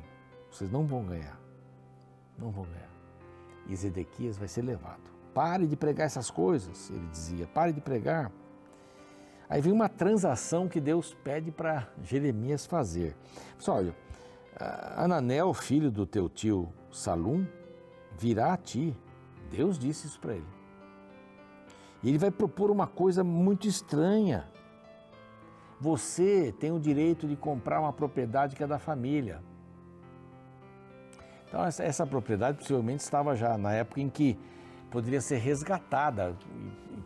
vocês 0.51 0.69
não 0.69 0.85
vão 0.85 1.05
ganhar. 1.05 1.39
Não 2.37 2.51
vão 2.51 2.65
ganhar. 2.65 2.89
E 3.67 3.75
Zedequias 3.75 4.37
vai 4.37 4.47
ser 4.47 4.61
levado. 4.61 5.01
Pare 5.33 5.65
de 5.65 5.75
pregar 5.75 6.05
essas 6.05 6.29
coisas, 6.29 6.89
ele 6.89 7.07
dizia. 7.07 7.47
Pare 7.47 7.73
de 7.73 7.81
pregar. 7.81 8.31
Aí 9.49 9.61
vem 9.61 9.73
uma 9.73 9.89
transação 9.89 10.67
que 10.67 10.79
Deus 10.79 11.13
pede 11.23 11.51
para 11.51 11.87
Jeremias 12.01 12.65
fazer. 12.65 13.15
Pessoal, 13.57 13.77
olha, 13.77 13.95
Ananel, 14.95 15.53
filho 15.53 15.91
do 15.91 16.05
teu 16.05 16.29
tio 16.29 16.71
Salum, 16.91 17.45
virá 18.17 18.53
a 18.53 18.57
ti. 18.57 18.95
Deus 19.49 19.77
disse 19.77 20.07
isso 20.07 20.19
para 20.19 20.35
ele. 20.35 20.45
E 22.01 22.09
ele 22.09 22.17
vai 22.17 22.31
propor 22.31 22.69
uma 22.69 22.87
coisa 22.87 23.23
muito 23.23 23.67
estranha. 23.67 24.45
Você 25.79 26.53
tem 26.59 26.71
o 26.71 26.79
direito 26.79 27.27
de 27.27 27.35
comprar 27.35 27.79
uma 27.79 27.93
propriedade 27.93 28.55
que 28.55 28.63
é 28.63 28.67
da 28.67 28.79
família. 28.79 29.41
Então, 31.47 31.63
essa, 31.63 31.83
essa 31.83 32.05
propriedade 32.05 32.57
possivelmente 32.57 33.03
estava 33.03 33.35
já 33.35 33.57
na 33.57 33.73
época 33.73 34.01
em 34.01 34.09
que 34.09 34.37
poderia 34.89 35.21
ser 35.21 35.37
resgatada. 35.37 36.35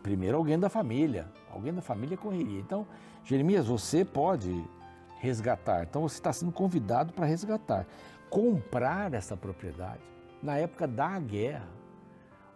Primeiro, 0.02 0.36
alguém 0.36 0.58
da 0.58 0.68
família. 0.68 1.26
Alguém 1.50 1.72
da 1.72 1.82
família 1.82 2.16
correria. 2.16 2.60
Então, 2.60 2.86
Jeremias, 3.24 3.66
você 3.66 4.04
pode 4.04 4.64
resgatar. 5.18 5.84
Então, 5.84 6.02
você 6.02 6.16
está 6.16 6.32
sendo 6.32 6.52
convidado 6.52 7.12
para 7.12 7.26
resgatar. 7.26 7.86
Comprar 8.30 9.14
essa 9.14 9.36
propriedade 9.36 10.02
na 10.42 10.56
época 10.56 10.86
da 10.86 11.18
guerra, 11.18 11.68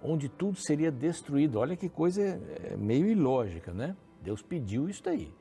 onde 0.02 0.28
tudo 0.28 0.58
seria 0.58 0.90
destruído. 0.90 1.58
Olha 1.58 1.76
que 1.76 1.88
coisa 1.88 2.22
é 2.22 2.76
meio 2.76 3.06
ilógica, 3.06 3.72
né? 3.72 3.96
Deus 4.20 4.42
pediu 4.42 4.88
isso 4.88 5.02
daí. 5.02 5.32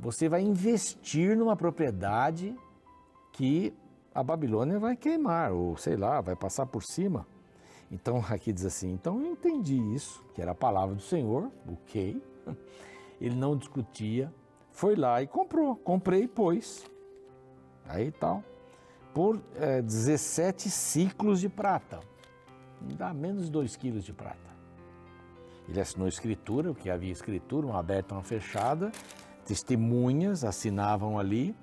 Você 0.00 0.28
vai 0.28 0.42
investir 0.42 1.36
numa 1.36 1.56
propriedade 1.56 2.56
que 3.32 3.74
a 4.14 4.22
Babilônia 4.22 4.78
vai 4.78 4.96
queimar, 4.96 5.52
ou 5.52 5.76
sei 5.76 5.96
lá, 5.96 6.20
vai 6.20 6.36
passar 6.36 6.66
por 6.66 6.82
cima. 6.82 7.26
Então 7.90 8.24
aqui 8.28 8.52
diz 8.52 8.64
assim: 8.64 8.92
então 8.92 9.20
eu 9.20 9.32
entendi 9.32 9.76
isso, 9.94 10.22
que 10.34 10.40
era 10.40 10.52
a 10.52 10.54
palavra 10.54 10.94
do 10.94 11.02
Senhor, 11.02 11.50
ok. 11.66 12.22
Ele 13.20 13.36
não 13.36 13.56
discutia, 13.56 14.32
foi 14.72 14.96
lá 14.96 15.22
e 15.22 15.26
comprou. 15.26 15.76
Comprei 15.76 16.24
e 16.24 16.28
pôs. 16.28 16.90
Aí 17.86 18.10
tal. 18.10 18.42
Por 19.14 19.40
é, 19.56 19.82
17 19.82 20.70
ciclos 20.70 21.40
de 21.40 21.48
prata. 21.48 22.00
Dá 22.80 23.12
menos 23.12 23.44
de 23.44 23.50
2 23.52 23.76
quilos 23.76 24.04
de 24.04 24.12
prata. 24.12 24.50
Ele 25.68 25.80
assinou 25.80 26.08
escritura, 26.08 26.70
o 26.70 26.74
que 26.74 26.90
havia 26.90 27.12
escritura, 27.12 27.66
uma 27.66 27.78
aberta, 27.78 28.14
uma 28.14 28.22
fechada. 28.22 28.90
Testemunhas 29.44 30.44
assinavam 30.44 31.18
ali. 31.18 31.54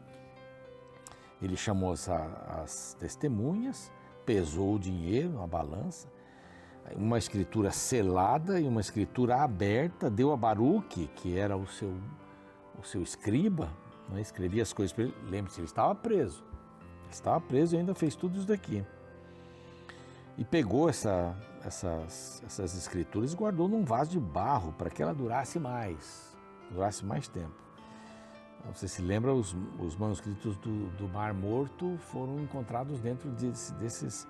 Ele 1.42 1.58
chamou 1.58 1.92
as, 1.92 2.08
as 2.10 2.96
testemunhas, 3.00 3.92
pesou 4.26 4.76
o 4.76 4.80
dinheiro, 4.80 5.30
uma 5.38 5.48
balança, 5.48 6.08
uma 6.96 7.18
escritura 7.18 7.72
selada 7.72 8.60
e 8.60 8.68
uma 8.68 8.82
escritura 8.82 9.38
aberta, 9.38 10.10
deu 10.10 10.34
a 10.34 10.38
Baruque, 10.38 11.08
que 11.16 11.38
era 11.38 11.56
o 11.56 11.66
seu, 11.66 11.94
o 12.80 12.84
seu 12.84 13.02
escriba, 13.02 13.70
né? 14.10 14.22
escrevia 14.22 14.64
as 14.64 14.74
coisas 14.74 14.94
para 14.94 15.06
ele. 15.06 15.16
Lembre-se, 15.28 15.60
ele 15.60 15.68
estava 15.68 15.94
preso. 15.96 16.44
Ele 17.04 17.12
estava 17.12 17.40
preso 17.42 17.76
e 17.76 17.80
ainda 17.80 17.94
fez 17.94 18.16
tudo 18.16 18.38
isso 18.38 18.48
daqui. 18.48 18.86
E 20.38 20.46
pegou 20.46 20.90
essa, 20.90 21.36
essas, 21.66 22.42
essas 22.46 22.78
escrituras 22.78 23.34
e 23.34 23.36
guardou 23.36 23.68
num 23.68 23.84
vaso 23.84 24.12
de 24.12 24.20
barro 24.20 24.72
para 24.74 24.90
que 24.90 25.02
ela 25.02 25.14
durasse 25.14 25.60
mais, 25.60 26.38
durasse 26.72 27.06
mais 27.06 27.28
tempo. 27.28 27.70
Você 28.74 28.88
se 28.88 29.02
lembra, 29.02 29.34
os, 29.34 29.56
os 29.80 29.96
manuscritos 29.96 30.58
do, 30.58 30.88
do, 30.92 31.08
Mar 31.08 31.34
Morto 31.34 31.98
foram 32.12 32.40
encontrados 32.42 33.00
dentro 33.00 33.30
desse, 33.32 33.74
desses 33.74 34.28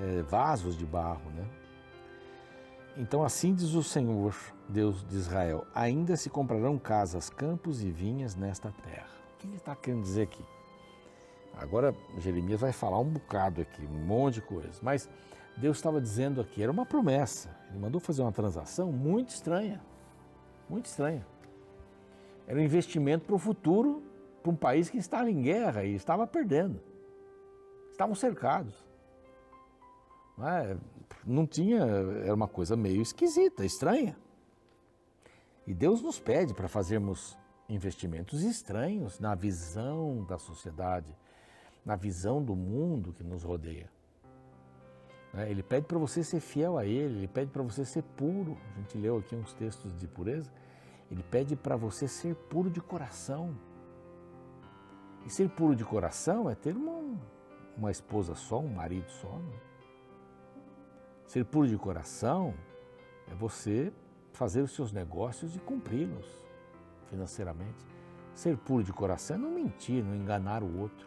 é, 0.00 0.22
vasos 0.22 0.76
de 0.76 0.86
barro, 0.86 1.30
né? 1.30 1.46
Então 2.96 3.22
assim 3.24 3.54
diz 3.54 3.74
o 3.74 3.82
Senhor, 3.82 4.34
Deus 4.68 5.02
de 5.06 5.16
Israel: 5.16 5.66
ainda 5.74 6.16
se 6.16 6.28
comprarão 6.28 6.78
casas, 6.78 7.30
campos 7.30 7.82
e 7.82 7.90
vinhas 7.90 8.34
nesta 8.34 8.70
terra. 8.82 9.08
O 9.34 9.38
que 9.38 9.46
ele 9.46 9.56
está 9.56 9.74
querendo 9.74 10.02
dizer 10.02 10.22
aqui? 10.22 10.44
Agora 11.56 11.94
Jeremias 12.18 12.60
vai 12.60 12.72
falar 12.72 12.98
um 12.98 13.08
bocado 13.08 13.60
aqui, 13.62 13.84
um 13.84 14.04
monte 14.04 14.34
de 14.34 14.42
coisas, 14.42 14.80
mas 14.80 15.08
Deus 15.56 15.76
estava 15.76 16.00
dizendo 16.00 16.40
aqui, 16.40 16.62
era 16.62 16.72
uma 16.72 16.86
promessa. 16.86 17.54
Ele 17.70 17.78
mandou 17.78 18.00
fazer 18.00 18.22
uma 18.22 18.32
transação 18.32 18.92
muito 18.92 19.30
estranha, 19.30 19.80
muito 20.68 20.86
estranha. 20.86 21.26
Era 22.46 22.58
um 22.58 22.62
investimento 22.62 23.24
para 23.24 23.34
o 23.34 23.38
futuro, 23.38 24.02
para 24.42 24.50
um 24.50 24.56
país 24.56 24.90
que 24.90 24.98
estava 24.98 25.30
em 25.30 25.40
guerra 25.40 25.84
e 25.84 25.94
estava 25.94 26.26
perdendo. 26.26 26.80
Estavam 27.90 28.14
cercados. 28.14 28.74
Não, 30.36 30.48
é? 30.48 30.76
não 31.24 31.46
tinha, 31.46 31.80
era 31.80 32.34
uma 32.34 32.48
coisa 32.48 32.76
meio 32.76 33.02
esquisita, 33.02 33.64
estranha. 33.64 34.16
E 35.66 35.72
Deus 35.74 36.02
nos 36.02 36.18
pede 36.18 36.54
para 36.54 36.68
fazermos 36.68 37.38
investimentos 37.68 38.42
estranhos 38.42 39.18
na 39.18 39.34
visão 39.34 40.24
da 40.24 40.38
sociedade, 40.38 41.16
na 41.84 41.96
visão 41.96 42.42
do 42.42 42.54
mundo 42.54 43.12
que 43.12 43.22
nos 43.22 43.44
rodeia. 43.44 43.88
Né? 45.32 45.50
Ele 45.50 45.62
pede 45.62 45.86
para 45.86 45.98
você 45.98 46.22
ser 46.22 46.40
fiel 46.40 46.76
a 46.76 46.84
Ele, 46.84 47.18
Ele 47.18 47.28
pede 47.28 47.50
para 47.50 47.62
você 47.62 47.84
ser 47.84 48.02
puro. 48.02 48.58
A 48.74 48.80
gente 48.80 48.98
leu 48.98 49.18
aqui 49.18 49.34
uns 49.34 49.52
textos 49.54 49.96
de 49.96 50.06
pureza. 50.06 50.50
Ele 51.10 51.22
pede 51.22 51.56
para 51.56 51.76
você 51.76 52.08
ser 52.08 52.34
puro 52.34 52.70
de 52.70 52.80
coração. 52.80 53.56
E 55.24 55.30
ser 55.30 55.48
puro 55.50 55.76
de 55.76 55.84
coração 55.84 56.50
é 56.50 56.54
ter 56.54 56.76
uma, 56.76 57.18
uma 57.76 57.90
esposa 57.90 58.34
só, 58.34 58.58
um 58.58 58.74
marido 58.74 59.10
só. 59.10 59.38
Né? 59.38 59.71
Ser 61.26 61.44
puro 61.44 61.66
de 61.66 61.76
coração 61.78 62.54
é 63.30 63.34
você 63.34 63.92
fazer 64.32 64.62
os 64.62 64.72
seus 64.72 64.92
negócios 64.92 65.56
e 65.56 65.58
cumpri-los 65.58 66.26
financeiramente. 67.06 67.86
Ser 68.34 68.56
puro 68.56 68.82
de 68.82 68.92
coração 68.92 69.36
é 69.36 69.38
não 69.38 69.50
mentir, 69.50 70.02
não 70.02 70.14
enganar 70.14 70.62
o 70.62 70.78
outro. 70.80 71.06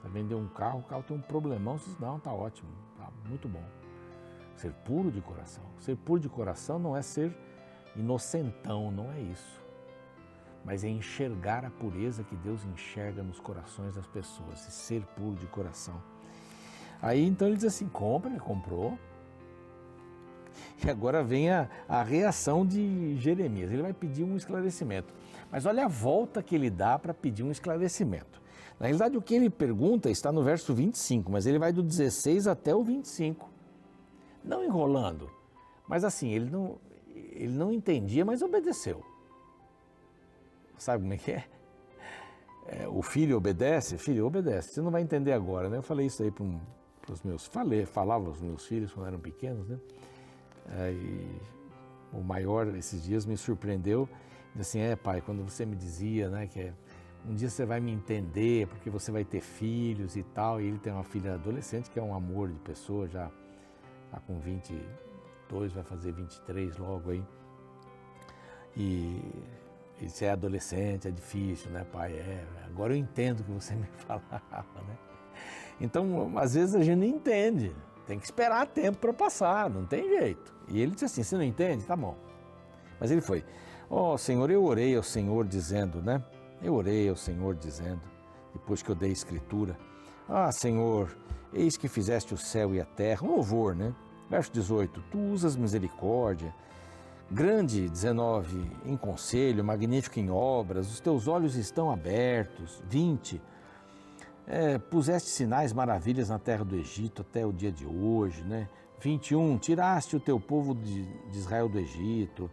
Você 0.00 0.08
vender 0.08 0.34
um 0.34 0.48
carro, 0.48 0.80
o 0.80 0.82
carro 0.82 1.02
tem 1.02 1.16
um 1.16 1.20
problemão, 1.20 1.78
você 1.78 1.90
diz, 1.90 1.98
não, 1.98 2.18
tá 2.20 2.32
ótimo, 2.32 2.70
tá 2.96 3.10
muito 3.28 3.48
bom. 3.48 3.64
Ser 4.56 4.72
puro 4.84 5.10
de 5.10 5.20
coração. 5.20 5.64
Ser 5.78 5.96
puro 5.96 6.20
de 6.20 6.28
coração 6.28 6.78
não 6.78 6.96
é 6.96 7.02
ser 7.02 7.36
inocentão, 7.94 8.90
não 8.90 9.10
é 9.12 9.20
isso. 9.20 9.62
Mas 10.64 10.84
é 10.84 10.88
enxergar 10.88 11.64
a 11.64 11.70
pureza 11.70 12.24
que 12.24 12.36
Deus 12.36 12.64
enxerga 12.64 13.22
nos 13.22 13.40
corações 13.40 13.94
das 13.94 14.06
pessoas 14.06 14.66
e 14.66 14.70
ser 14.72 15.04
puro 15.16 15.36
de 15.36 15.46
coração. 15.46 16.02
Aí 17.00 17.24
então 17.24 17.48
ele 17.48 17.56
diz 17.56 17.64
assim: 17.64 17.88
compra, 17.88 18.30
ele 18.30 18.40
comprou. 18.40 18.98
E 20.84 20.90
agora 20.90 21.22
vem 21.22 21.50
a, 21.50 21.68
a 21.88 22.02
reação 22.02 22.66
de 22.66 23.16
Jeremias. 23.16 23.70
Ele 23.70 23.82
vai 23.82 23.92
pedir 23.92 24.24
um 24.24 24.36
esclarecimento. 24.36 25.12
Mas 25.50 25.66
olha 25.66 25.84
a 25.84 25.88
volta 25.88 26.42
que 26.42 26.54
ele 26.54 26.70
dá 26.70 26.98
para 26.98 27.14
pedir 27.14 27.42
um 27.42 27.50
esclarecimento. 27.50 28.40
Na 28.78 28.86
realidade, 28.86 29.16
o 29.16 29.22
que 29.22 29.34
ele 29.34 29.50
pergunta 29.50 30.08
está 30.08 30.30
no 30.30 30.42
verso 30.42 30.72
25, 30.72 31.32
mas 31.32 31.46
ele 31.46 31.58
vai 31.58 31.72
do 31.72 31.82
16 31.82 32.46
até 32.46 32.74
o 32.74 32.84
25. 32.84 33.48
Não 34.44 34.64
enrolando, 34.64 35.28
mas 35.88 36.04
assim, 36.04 36.30
ele 36.30 36.48
não, 36.48 36.78
ele 37.32 37.52
não 37.52 37.72
entendia, 37.72 38.24
mas 38.24 38.40
obedeceu. 38.40 39.02
Sabe 40.78 41.02
como 41.02 41.12
é 41.12 41.16
que 41.16 41.32
é? 41.32 41.44
é 42.68 42.88
o 42.88 43.02
filho 43.02 43.36
obedece, 43.36 43.98
filho 43.98 44.24
obedece. 44.26 44.74
Você 44.74 44.80
não 44.80 44.92
vai 44.92 45.02
entender 45.02 45.32
agora, 45.32 45.68
né? 45.68 45.78
Eu 45.78 45.82
falei 45.82 46.06
isso 46.06 46.22
aí 46.22 46.30
para 46.30 46.44
um, 46.44 46.60
os 47.12 47.22
meus, 47.22 47.46
falei, 47.46 47.86
falava 47.86 48.26
aos 48.26 48.40
meus 48.40 48.66
filhos 48.66 48.92
quando 48.92 49.06
eram 49.06 49.18
pequenos, 49.18 49.68
né? 49.68 49.78
E 50.92 51.40
o 52.12 52.22
maior 52.22 52.66
esses 52.76 53.02
dias 53.02 53.24
me 53.24 53.36
surpreendeu, 53.36 54.08
assim, 54.58 54.80
é 54.80 54.96
pai, 54.96 55.20
quando 55.20 55.42
você 55.42 55.64
me 55.64 55.76
dizia, 55.76 56.28
né, 56.28 56.46
que 56.46 56.72
um 57.26 57.34
dia 57.34 57.48
você 57.48 57.64
vai 57.64 57.80
me 57.80 57.92
entender 57.92 58.66
porque 58.66 58.90
você 58.90 59.10
vai 59.10 59.24
ter 59.24 59.40
filhos 59.40 60.16
e 60.16 60.22
tal, 60.22 60.60
e 60.60 60.66
ele 60.66 60.78
tem 60.78 60.92
uma 60.92 61.04
filha 61.04 61.34
adolescente 61.34 61.90
que 61.90 61.98
é 61.98 62.02
um 62.02 62.14
amor 62.14 62.48
de 62.48 62.58
pessoa, 62.60 63.08
já 63.08 63.30
está 64.06 64.20
com 64.20 64.38
20, 64.38 64.74
22, 65.48 65.72
vai 65.72 65.82
fazer 65.82 66.12
23 66.12 66.76
logo 66.76 67.10
aí. 67.10 67.24
E, 68.76 69.20
e 70.00 70.08
se 70.08 70.24
é 70.24 70.30
adolescente, 70.30 71.08
é 71.08 71.10
difícil, 71.10 71.70
né, 71.70 71.84
pai? 71.84 72.12
É, 72.12 72.46
agora 72.66 72.92
eu 72.92 72.96
entendo 72.96 73.40
o 73.40 73.44
que 73.44 73.50
você 73.50 73.74
me 73.76 73.86
falava, 73.86 74.82
né? 74.86 74.98
Então, 75.80 76.32
às 76.36 76.54
vezes 76.54 76.74
a 76.74 76.82
gente 76.82 76.96
não 76.96 77.06
entende. 77.06 77.74
tem 78.06 78.18
que 78.18 78.24
esperar 78.24 78.66
tempo 78.66 78.98
para 78.98 79.12
passar, 79.12 79.70
não 79.70 79.84
tem 79.84 80.08
jeito. 80.08 80.54
E 80.68 80.80
ele 80.80 80.92
disse 80.92 81.04
assim: 81.04 81.22
Você 81.22 81.36
não 81.36 81.42
entende? 81.44 81.84
Tá 81.84 81.96
bom. 81.96 82.16
Mas 83.00 83.10
ele 83.10 83.20
foi: 83.20 83.44
Ó 83.88 84.14
oh, 84.14 84.18
Senhor, 84.18 84.50
eu 84.50 84.64
orei 84.64 84.96
ao 84.96 85.02
Senhor 85.02 85.46
dizendo, 85.46 86.02
né? 86.02 86.22
Eu 86.62 86.74
orei 86.74 87.08
ao 87.08 87.16
Senhor 87.16 87.54
dizendo, 87.54 88.00
depois 88.52 88.82
que 88.82 88.90
eu 88.90 88.94
dei 88.94 89.10
a 89.10 89.12
escritura: 89.12 89.78
Ah, 90.28 90.50
Senhor, 90.50 91.16
eis 91.52 91.76
que 91.76 91.88
fizeste 91.88 92.34
o 92.34 92.38
céu 92.38 92.74
e 92.74 92.80
a 92.80 92.84
terra. 92.84 93.24
Um 93.24 93.36
louvor, 93.36 93.74
né? 93.74 93.94
Verso 94.28 94.52
18: 94.52 95.02
Tu 95.10 95.18
usas 95.18 95.56
misericórdia. 95.56 96.54
Grande, 97.30 97.90
19, 97.90 98.70
em 98.86 98.96
conselho, 98.96 99.62
magnífico 99.62 100.18
em 100.18 100.30
obras, 100.30 100.90
os 100.90 100.98
teus 100.98 101.28
olhos 101.28 101.56
estão 101.56 101.90
abertos. 101.90 102.82
20, 102.88 103.40
é, 104.48 104.78
puseste 104.78 105.28
sinais, 105.28 105.74
maravilhas 105.74 106.30
na 106.30 106.38
terra 106.38 106.64
do 106.64 106.74
Egito 106.74 107.20
até 107.20 107.44
o 107.44 107.52
dia 107.52 107.70
de 107.70 107.86
hoje, 107.86 108.42
né? 108.42 108.66
21, 108.98 109.58
tiraste 109.58 110.16
o 110.16 110.20
teu 110.20 110.40
povo 110.40 110.74
de, 110.74 111.04
de 111.04 111.38
Israel 111.38 111.68
do 111.68 111.78
Egito 111.78 112.50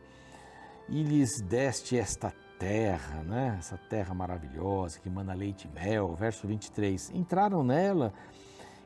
e 0.90 1.02
lhes 1.02 1.40
deste 1.42 1.98
esta 1.98 2.34
terra, 2.60 3.24
né? 3.24 3.56
Essa 3.58 3.78
terra 3.78 4.14
maravilhosa 4.14 5.00
que 5.00 5.10
manda 5.10 5.34
leite 5.34 5.70
e 5.70 5.74
mel. 5.74 6.14
Verso 6.16 6.46
23, 6.46 7.12
entraram 7.12 7.64
nela 7.64 8.14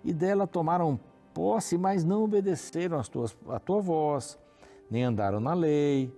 e 0.03 0.13
dela 0.13 0.45
tomaram 0.45 0.99
posse, 1.33 1.79
mas 1.79 2.03
não 2.03 2.23
obedeceram 2.23 2.99
as 2.99 3.09
tuas, 3.09 3.35
a 3.49 3.59
tua 3.59 3.81
voz, 3.81 4.37
nem 4.89 5.03
andaram 5.03 5.39
na 5.39 5.55
lei, 5.55 6.13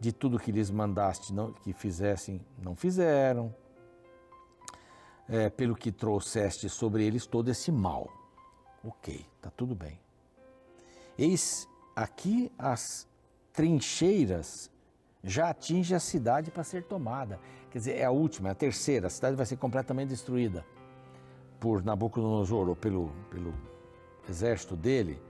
de 0.00 0.10
tudo 0.10 0.40
que 0.40 0.50
lhes 0.50 0.72
mandaste 0.72 1.32
não, 1.32 1.52
que 1.52 1.72
fizessem, 1.72 2.40
não 2.60 2.74
fizeram 2.74 3.54
é, 5.28 5.48
pelo 5.48 5.74
que 5.74 5.92
trouxeste 5.92 6.68
sobre 6.68 7.04
eles 7.04 7.26
todo 7.26 7.50
esse 7.50 7.70
mal. 7.70 8.10
Ok, 8.84 9.24
está 9.36 9.50
tudo 9.50 9.74
bem. 9.74 9.98
Eis 11.18 11.68
aqui 11.94 12.50
as 12.58 13.06
trincheiras 13.52 14.70
já 15.22 15.50
atinge 15.50 15.94
a 15.94 16.00
cidade 16.00 16.50
para 16.50 16.64
ser 16.64 16.84
tomada. 16.84 17.38
Quer 17.70 17.78
dizer, 17.78 17.96
é 17.96 18.04
a 18.04 18.10
última, 18.10 18.48
é 18.48 18.52
a 18.52 18.54
terceira. 18.54 19.06
A 19.06 19.10
cidade 19.10 19.36
vai 19.36 19.46
ser 19.46 19.56
completamente 19.56 20.08
destruída 20.08 20.64
por 21.60 21.84
Nabucodonosor 21.84 22.68
ou 22.68 22.76
pelo, 22.76 23.12
pelo 23.30 23.54
exército 24.28 24.74
dele. 24.74 25.20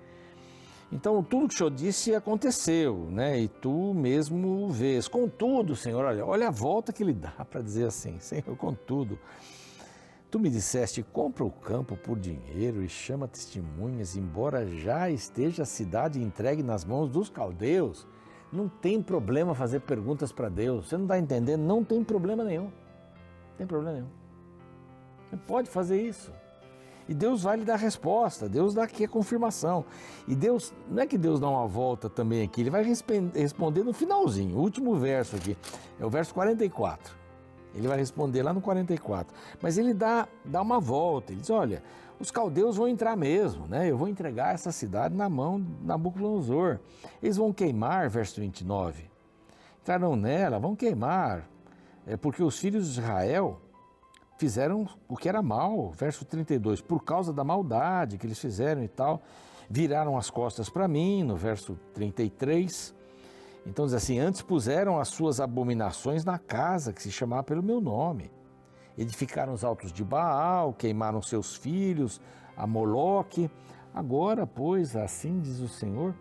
Então, 0.91 1.23
tudo 1.23 1.49
que 1.49 1.55
o 1.55 1.57
Senhor 1.57 1.71
disse 1.71 2.15
aconteceu, 2.15 3.07
né? 3.11 3.39
E 3.41 3.49
tu 3.49 3.95
mesmo 3.95 4.69
vês. 4.71 5.09
Contudo, 5.09 5.75
Senhor, 5.75 6.05
olha, 6.05 6.25
olha 6.25 6.49
a 6.49 6.51
volta 6.51 6.93
que 6.93 7.03
ele 7.03 7.15
dá 7.15 7.47
para 7.51 7.63
dizer 7.63 7.87
assim: 7.87 8.19
Senhor, 8.21 8.57
contudo. 8.57 9.19
Tu 10.33 10.41
me 10.41 10.49
disseste: 10.49 11.03
compra 11.03 11.45
o 11.45 11.51
campo 11.51 11.95
por 11.95 12.19
dinheiro 12.19 12.83
e 12.83 12.89
chama 12.89 13.29
testemunhas, 13.29 14.17
embora 14.17 14.67
já 14.67 15.11
esteja 15.11 15.65
a 15.65 15.67
cidade 15.67 16.19
entregue 16.19 16.63
nas 16.63 16.87
mãos 16.87 17.11
dos 17.11 17.29
caldeus. 17.29 18.07
Não 18.51 18.67
tem 18.67 19.03
problema 19.03 19.55
fazer 19.55 19.81
perguntas 19.81 20.33
para 20.33 20.49
Deus. 20.49 20.89
Você 20.89 20.97
não 20.97 21.05
está 21.05 21.19
entendendo? 21.19 21.61
Não 21.61 21.85
tem 21.85 22.03
problema 22.03 22.43
nenhum. 22.45 22.65
Não 22.65 23.57
tem 23.59 23.67
problema 23.67 23.93
nenhum. 23.99 24.09
Você 25.29 25.37
pode 25.37 25.69
fazer 25.69 26.01
isso. 26.01 26.33
E 27.07 27.13
Deus 27.13 27.43
vai 27.43 27.59
lhe 27.59 27.65
dar 27.65 27.77
resposta, 27.77 28.49
Deus 28.49 28.73
dá 28.73 28.85
aqui 28.85 29.05
a 29.05 29.09
confirmação. 29.09 29.85
E 30.27 30.35
Deus, 30.35 30.73
não 30.89 31.03
é 31.03 31.07
que 31.07 31.19
Deus 31.19 31.41
dá 31.41 31.49
uma 31.49 31.67
volta 31.67 32.09
também 32.09 32.43
aqui, 32.43 32.63
ele 32.63 32.71
vai 32.71 32.83
responder 32.83 33.83
no 33.83 33.93
finalzinho, 33.93 34.57
o 34.57 34.61
último 34.61 34.95
verso 34.95 35.37
aqui, 35.37 35.59
é 36.01 36.07
o 36.07 36.09
verso 36.09 36.33
44. 36.33 37.22
Ele 37.75 37.89
vai 37.89 37.97
responder 37.99 38.43
lá 38.43 38.53
no 38.53 38.61
44. 38.61 39.35
Mas 39.61 39.79
ele 39.79 39.95
dá, 39.95 40.29
dá 40.45 40.61
uma 40.61 40.81
volta. 40.81 41.33
Ele 41.33 41.41
diz: 41.41 41.51
Olha, 41.51 41.83
os 42.19 42.31
caldeus 42.31 42.77
vão 42.77 42.87
entrar 42.87 43.17
mesmo, 43.17 43.67
né? 43.67 43.91
Eu 43.91 43.97
vou 43.97 44.09
entregar 44.09 44.55
essa 44.55 44.71
cidade 44.71 45.15
na 45.15 45.29
mão 45.29 45.61
de 45.61 45.85
Nabucodonosor. 45.85 46.79
Eles 47.23 47.37
vão 47.37 47.53
queimar, 47.53 48.09
verso 48.09 48.41
29. 48.41 49.11
Entrarão 49.81 50.15
nela, 50.15 50.61
vão 50.61 50.77
queimar, 50.77 51.49
é 52.07 52.17
porque 52.17 52.43
os 52.43 52.59
filhos 52.59 52.93
de 52.93 53.01
Israel 53.01 53.61
fizeram 54.39 54.89
o 55.09 55.17
que 55.17 55.29
era 55.29 55.43
mal, 55.43 55.91
verso 55.93 56.25
32, 56.25 56.81
por 56.81 57.03
causa 57.05 57.33
da 57.33 57.45
maldade 57.45 58.19
que 58.19 58.27
eles 58.27 58.39
fizeram 58.39 58.83
e 58.83 58.89
tal, 58.89 59.23
viraram 59.71 60.19
as 60.19 60.31
costas 60.31 60.69
para 60.69 60.89
mim, 60.89 61.23
no 61.23 61.37
verso 61.37 61.79
33. 61.95 62.95
Então 63.67 63.85
diz 63.85 63.95
assim: 63.95 64.19
Antes 64.19 64.43
puseram 64.43 64.99
as 64.99 65.09
suas 65.09 65.41
abominações 65.41 66.25
na 66.25 66.39
casa 66.39 66.93
que 66.93 67.03
se 67.03 67.11
chamava 67.11 67.43
pelo 67.43 67.63
meu 67.63 67.81
nome. 67.81 68.31
Edificaram 68.97 69.53
os 69.53 69.65
altos 69.65 69.93
de 69.93 70.05
Baal, 70.05 70.73
queimaram 70.73 71.23
seus 71.23 71.57
filhos, 71.57 72.21
a 72.57 72.67
Moloque. 72.67 73.51
Agora, 73.95 74.47
pois, 74.47 74.97
assim 74.97 75.41
diz 75.41 75.61
o 75.61 75.69
Senhor, 75.69 76.15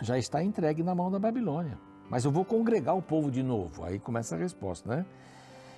já 0.00 0.18
está 0.18 0.42
entregue 0.42 0.82
na 0.82 0.94
mão 0.94 1.10
da 1.10 1.18
Babilônia. 1.18 1.78
Mas 2.08 2.24
eu 2.24 2.30
vou 2.30 2.44
congregar 2.44 2.96
o 2.96 3.02
povo 3.02 3.30
de 3.30 3.42
novo. 3.42 3.84
Aí 3.84 3.98
começa 3.98 4.34
a 4.34 4.38
resposta, 4.38 4.88
né? 4.88 5.06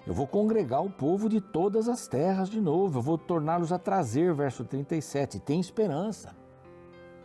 Eu 0.07 0.15
vou 0.15 0.27
congregar 0.27 0.85
o 0.85 0.91
povo 0.91 1.29
de 1.29 1.41
todas 1.41 1.89
as 1.89 2.07
terras 2.07 2.49
de 2.49 2.61
novo. 2.61 2.99
Eu 2.99 3.03
vou 3.03 3.19
torná-los 3.19 3.73
a 3.73 3.79
trazer, 3.79 4.33
verso 4.33 4.65
37. 4.65 5.41
Tem 5.41 5.59
esperança. 5.59 6.35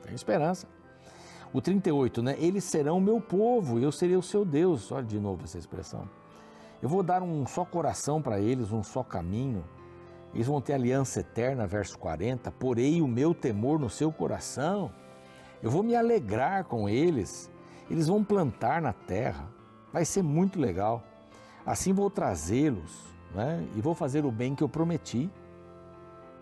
Tem 0.02 0.16
esperança. 0.16 0.68
O 1.54 1.62
38, 1.62 2.24
né? 2.24 2.36
Eles 2.40 2.64
serão 2.64 2.98
o 2.98 3.02
meu 3.02 3.20
povo, 3.20 3.78
eu 3.78 3.92
serei 3.92 4.16
o 4.16 4.22
seu 4.22 4.46
Deus. 4.46 4.92
Olha 4.92 5.04
de 5.04 5.20
novo 5.20 5.44
essa 5.44 5.58
expressão. 5.58 6.08
Eu 6.82 6.88
vou 6.88 7.04
dar 7.04 7.22
um 7.22 7.46
só 7.46 7.66
coração 7.66 8.22
para 8.22 8.40
eles, 8.40 8.72
um 8.72 8.82
só 8.82 9.04
caminho. 9.04 9.64
Eles 10.34 10.48
vão 10.48 10.62
ter 10.62 10.74
aliança 10.74 11.20
eterna, 11.20 11.68
verso 11.68 12.00
40. 12.00 12.50
Porei 12.52 13.02
o 13.02 13.08
meu 13.08 13.34
temor 13.34 13.78
no 13.78 13.90
seu 13.90 14.12
coração. 14.12 14.92
Eu 15.62 15.70
vou 15.70 15.84
me 15.84 15.94
alegrar 15.94 16.64
com 16.64 16.88
eles. 16.88 17.52
Eles 17.90 18.08
vão 18.08 18.24
plantar 18.24 18.82
na 18.82 18.94
terra. 18.94 19.48
Vai 19.92 20.06
ser 20.06 20.24
muito 20.24 20.60
legal. 20.60 21.04
Assim 21.66 21.92
vou 21.92 22.10
trazê-los 22.10 23.04
né? 23.36 23.68
e 23.76 23.82
vou 23.82 23.94
fazer 23.94 24.26
o 24.26 24.32
bem 24.32 24.56
que 24.56 24.64
eu 24.64 24.70
prometi. 24.70 25.30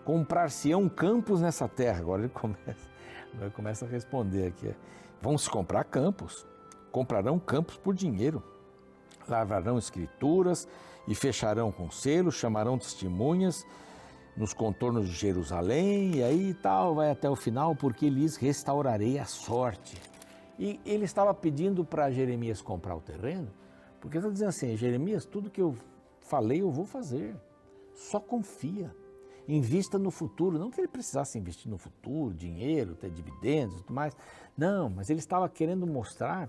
Comprar-se-ão 0.04 0.88
campos 0.88 1.40
nessa 1.40 1.68
terra. 1.68 1.98
Agora 1.98 2.22
ele 2.22 2.30
começa 2.32 2.89
Começa 3.54 3.84
a 3.84 3.88
responder 3.88 4.46
aqui. 4.46 4.74
Vão 5.20 5.36
se 5.36 5.48
comprar 5.48 5.84
campos, 5.84 6.46
comprarão 6.90 7.38
campos 7.38 7.76
por 7.76 7.94
dinheiro, 7.94 8.42
lavrarão 9.28 9.78
escrituras 9.78 10.66
e 11.06 11.14
fecharão 11.14 11.70
com 11.70 11.90
selos, 11.90 12.34
chamarão 12.34 12.78
testemunhas 12.78 13.66
nos 14.36 14.54
contornos 14.54 15.08
de 15.08 15.14
Jerusalém, 15.14 16.16
e 16.16 16.22
aí 16.22 16.54
tal, 16.54 16.94
vai 16.94 17.10
até 17.10 17.28
o 17.28 17.36
final, 17.36 17.74
porque 17.74 18.08
lhes 18.08 18.36
restaurarei 18.36 19.18
a 19.18 19.24
sorte. 19.24 20.00
E 20.58 20.80
ele 20.84 21.04
estava 21.04 21.34
pedindo 21.34 21.84
para 21.84 22.10
Jeremias 22.10 22.62
comprar 22.62 22.94
o 22.96 23.00
terreno, 23.00 23.48
porque 24.00 24.18
está 24.18 24.30
dizendo 24.30 24.48
assim: 24.48 24.76
Jeremias, 24.76 25.24
tudo 25.24 25.50
que 25.50 25.60
eu 25.60 25.76
falei 26.20 26.62
eu 26.62 26.70
vou 26.70 26.86
fazer, 26.86 27.34
só 27.94 28.20
confia 28.20 28.94
invista 29.56 29.98
no 29.98 30.10
futuro. 30.10 30.58
Não 30.58 30.70
que 30.70 30.80
ele 30.80 30.88
precisasse 30.88 31.38
investir 31.38 31.70
no 31.70 31.78
futuro, 31.78 32.34
dinheiro, 32.34 32.94
ter 32.94 33.10
dividendos 33.10 33.76
e 33.76 33.82
tudo 33.82 33.94
mais. 33.94 34.16
Não, 34.56 34.88
mas 34.88 35.10
ele 35.10 35.20
estava 35.20 35.48
querendo 35.48 35.86
mostrar, 35.86 36.48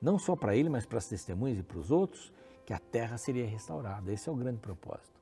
não 0.00 0.18
só 0.18 0.36
para 0.36 0.54
ele, 0.54 0.68
mas 0.68 0.84
para 0.84 0.98
as 0.98 1.06
testemunhas 1.06 1.58
e 1.58 1.62
para 1.62 1.78
os 1.78 1.90
outros, 1.90 2.32
que 2.66 2.72
a 2.72 2.78
terra 2.78 3.16
seria 3.16 3.46
restaurada. 3.46 4.12
Esse 4.12 4.28
é 4.28 4.32
o 4.32 4.36
grande 4.36 4.58
propósito. 4.58 5.20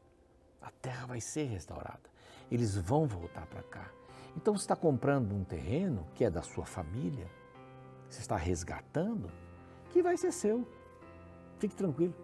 A 0.60 0.70
terra 0.70 1.06
vai 1.06 1.20
ser 1.20 1.44
restaurada. 1.44 2.10
Eles 2.50 2.76
vão 2.76 3.06
voltar 3.06 3.46
para 3.46 3.62
cá. 3.62 3.90
Então 4.36 4.56
você 4.56 4.64
está 4.64 4.76
comprando 4.76 5.32
um 5.32 5.44
terreno 5.44 6.06
que 6.14 6.24
é 6.24 6.30
da 6.30 6.42
sua 6.42 6.64
família, 6.64 7.26
você 8.08 8.20
está 8.20 8.36
resgatando, 8.36 9.30
que 9.90 10.02
vai 10.02 10.16
ser 10.16 10.32
seu. 10.32 10.66
Fique 11.58 11.74
tranquilo. 11.74 12.14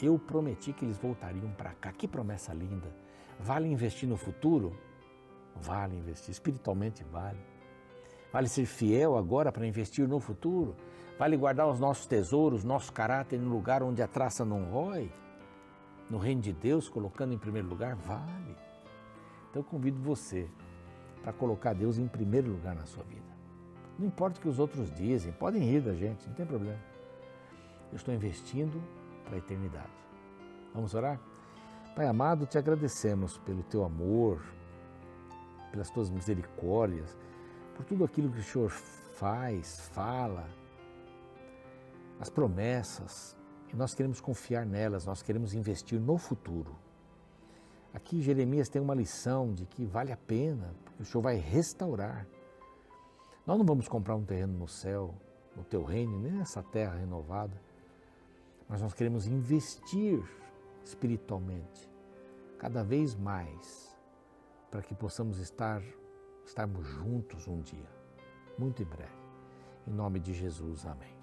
Eu 0.00 0.18
prometi 0.18 0.72
que 0.72 0.84
eles 0.84 0.96
voltariam 0.96 1.50
para 1.52 1.72
cá. 1.72 1.92
Que 1.92 2.06
promessa 2.06 2.52
linda! 2.52 3.07
Vale 3.38 3.68
investir 3.68 4.08
no 4.08 4.16
futuro? 4.16 4.76
Vale 5.56 5.96
investir. 5.96 6.30
Espiritualmente 6.30 7.04
vale. 7.04 7.38
Vale 8.32 8.48
ser 8.48 8.66
fiel 8.66 9.16
agora 9.16 9.50
para 9.50 9.66
investir 9.66 10.06
no 10.06 10.20
futuro? 10.20 10.76
Vale 11.18 11.36
guardar 11.36 11.68
os 11.68 11.80
nossos 11.80 12.06
tesouros, 12.06 12.62
nosso 12.62 12.92
caráter 12.92 13.40
no 13.40 13.50
lugar 13.50 13.82
onde 13.82 14.02
a 14.02 14.06
traça 14.06 14.44
não 14.44 14.64
rói? 14.64 15.10
No 16.10 16.18
reino 16.18 16.40
de 16.40 16.52
Deus, 16.52 16.88
colocando 16.88 17.34
em 17.34 17.38
primeiro 17.38 17.68
lugar? 17.68 17.96
Vale. 17.96 18.56
Então 19.50 19.62
eu 19.62 19.64
convido 19.64 20.00
você 20.00 20.48
para 21.22 21.32
colocar 21.32 21.72
Deus 21.72 21.98
em 21.98 22.06
primeiro 22.06 22.50
lugar 22.50 22.74
na 22.74 22.86
sua 22.86 23.02
vida. 23.04 23.26
Não 23.98 24.06
importa 24.06 24.38
o 24.38 24.42
que 24.42 24.48
os 24.48 24.58
outros 24.58 24.92
dizem, 24.94 25.32
podem 25.32 25.62
rir 25.62 25.80
da 25.80 25.92
gente, 25.92 26.26
não 26.28 26.34
tem 26.34 26.46
problema. 26.46 26.78
Eu 27.90 27.96
estou 27.96 28.14
investindo 28.14 28.80
para 29.24 29.34
a 29.34 29.38
eternidade. 29.38 29.90
Vamos 30.72 30.94
orar? 30.94 31.18
Pai 31.98 32.06
amado, 32.06 32.46
te 32.46 32.56
agradecemos 32.56 33.38
pelo 33.38 33.64
teu 33.64 33.82
amor, 33.82 34.40
pelas 35.72 35.90
tuas 35.90 36.08
misericórdias, 36.08 37.16
por 37.74 37.84
tudo 37.84 38.04
aquilo 38.04 38.30
que 38.30 38.38
o 38.38 38.42
Senhor 38.44 38.70
faz, 38.70 39.80
fala, 39.88 40.48
as 42.20 42.30
promessas, 42.30 43.36
e 43.72 43.74
nós 43.74 43.94
queremos 43.94 44.20
confiar 44.20 44.64
nelas, 44.64 45.06
nós 45.06 45.22
queremos 45.22 45.54
investir 45.54 45.98
no 45.98 46.16
futuro. 46.16 46.72
Aqui 47.92 48.22
Jeremias 48.22 48.68
tem 48.68 48.80
uma 48.80 48.94
lição 48.94 49.52
de 49.52 49.66
que 49.66 49.84
vale 49.84 50.12
a 50.12 50.16
pena, 50.16 50.72
porque 50.84 51.02
o 51.02 51.04
Senhor 51.04 51.20
vai 51.20 51.34
restaurar. 51.34 52.28
Nós 53.44 53.58
não 53.58 53.66
vamos 53.66 53.88
comprar 53.88 54.14
um 54.14 54.24
terreno 54.24 54.56
no 54.56 54.68
céu, 54.68 55.16
no 55.56 55.64
teu 55.64 55.82
reino, 55.82 56.16
nem 56.20 56.30
nessa 56.30 56.62
terra 56.62 56.94
renovada, 56.94 57.60
mas 58.68 58.80
nós 58.80 58.94
queremos 58.94 59.26
investir 59.26 60.22
espiritualmente 60.84 61.87
cada 62.58 62.82
vez 62.82 63.14
mais 63.14 63.96
para 64.70 64.82
que 64.82 64.94
possamos 64.94 65.38
estar 65.38 65.80
estarmos 66.44 66.86
juntos 66.86 67.46
um 67.46 67.60
dia, 67.60 67.88
muito 68.58 68.82
em 68.82 68.86
breve. 68.86 69.12
Em 69.86 69.92
nome 69.92 70.18
de 70.18 70.34
Jesus, 70.34 70.84
amém. 70.86 71.14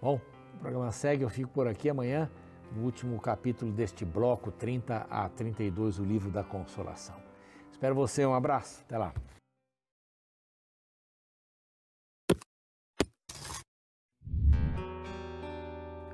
Bom, 0.00 0.20
o 0.54 0.58
programa 0.58 0.90
segue, 0.92 1.22
eu 1.22 1.28
fico 1.28 1.50
por 1.50 1.66
aqui 1.66 1.90
amanhã, 1.90 2.30
no 2.72 2.84
último 2.84 3.20
capítulo 3.20 3.72
deste 3.72 4.04
bloco 4.04 4.50
30 4.50 5.06
a 5.10 5.28
32, 5.28 5.98
o 5.98 6.04
livro 6.04 6.30
da 6.30 6.42
consolação. 6.42 7.20
Espero 7.70 7.94
você, 7.94 8.24
um 8.24 8.34
abraço, 8.34 8.82
até 8.82 8.96
lá. 8.96 9.12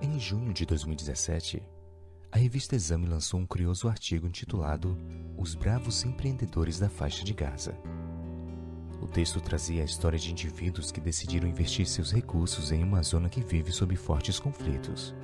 Em 0.01 0.19
junho 0.19 0.53
de 0.53 0.65
2017, 0.67 1.63
a 2.33 2.39
revista 2.39 2.75
Exame 2.75 3.07
lançou 3.07 3.41
um 3.41 3.47
curioso 3.47 3.89
artigo 3.89 4.27
intitulado 4.27 4.99
Os 5.37 5.55
Bravos 5.55 6.05
Empreendedores 6.05 6.79
da 6.79 6.89
Faixa 6.89 7.25
de 7.25 7.33
Gaza. 7.33 7.79
O 9.01 9.07
texto 9.07 9.41
trazia 9.41 9.83
a 9.83 9.85
história 9.85 10.19
de 10.19 10.31
indivíduos 10.33 10.91
que 10.91 11.01
decidiram 11.01 11.49
investir 11.49 11.87
seus 11.87 12.13
recursos 12.13 12.73
em 12.73 12.83
uma 12.83 13.03
zona 13.03 13.29
que 13.29 13.41
vive 13.41 13.71
sob 13.71 13.95
fortes 13.97 14.39
conflitos. 14.41 15.15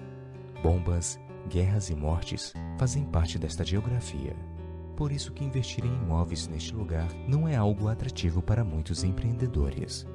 Bombas, 0.62 1.18
guerras 1.48 1.90
e 1.90 1.94
mortes 1.94 2.52
fazem 2.78 3.04
parte 3.04 3.38
desta 3.38 3.64
geografia. 3.64 4.36
Por 4.96 5.10
isso 5.10 5.32
que 5.32 5.44
investir 5.44 5.84
em 5.84 5.94
imóveis 5.94 6.46
neste 6.46 6.74
lugar 6.74 7.08
não 7.26 7.48
é 7.48 7.56
algo 7.56 7.88
atrativo 7.88 8.40
para 8.40 8.64
muitos 8.64 9.02
empreendedores. 9.02 10.06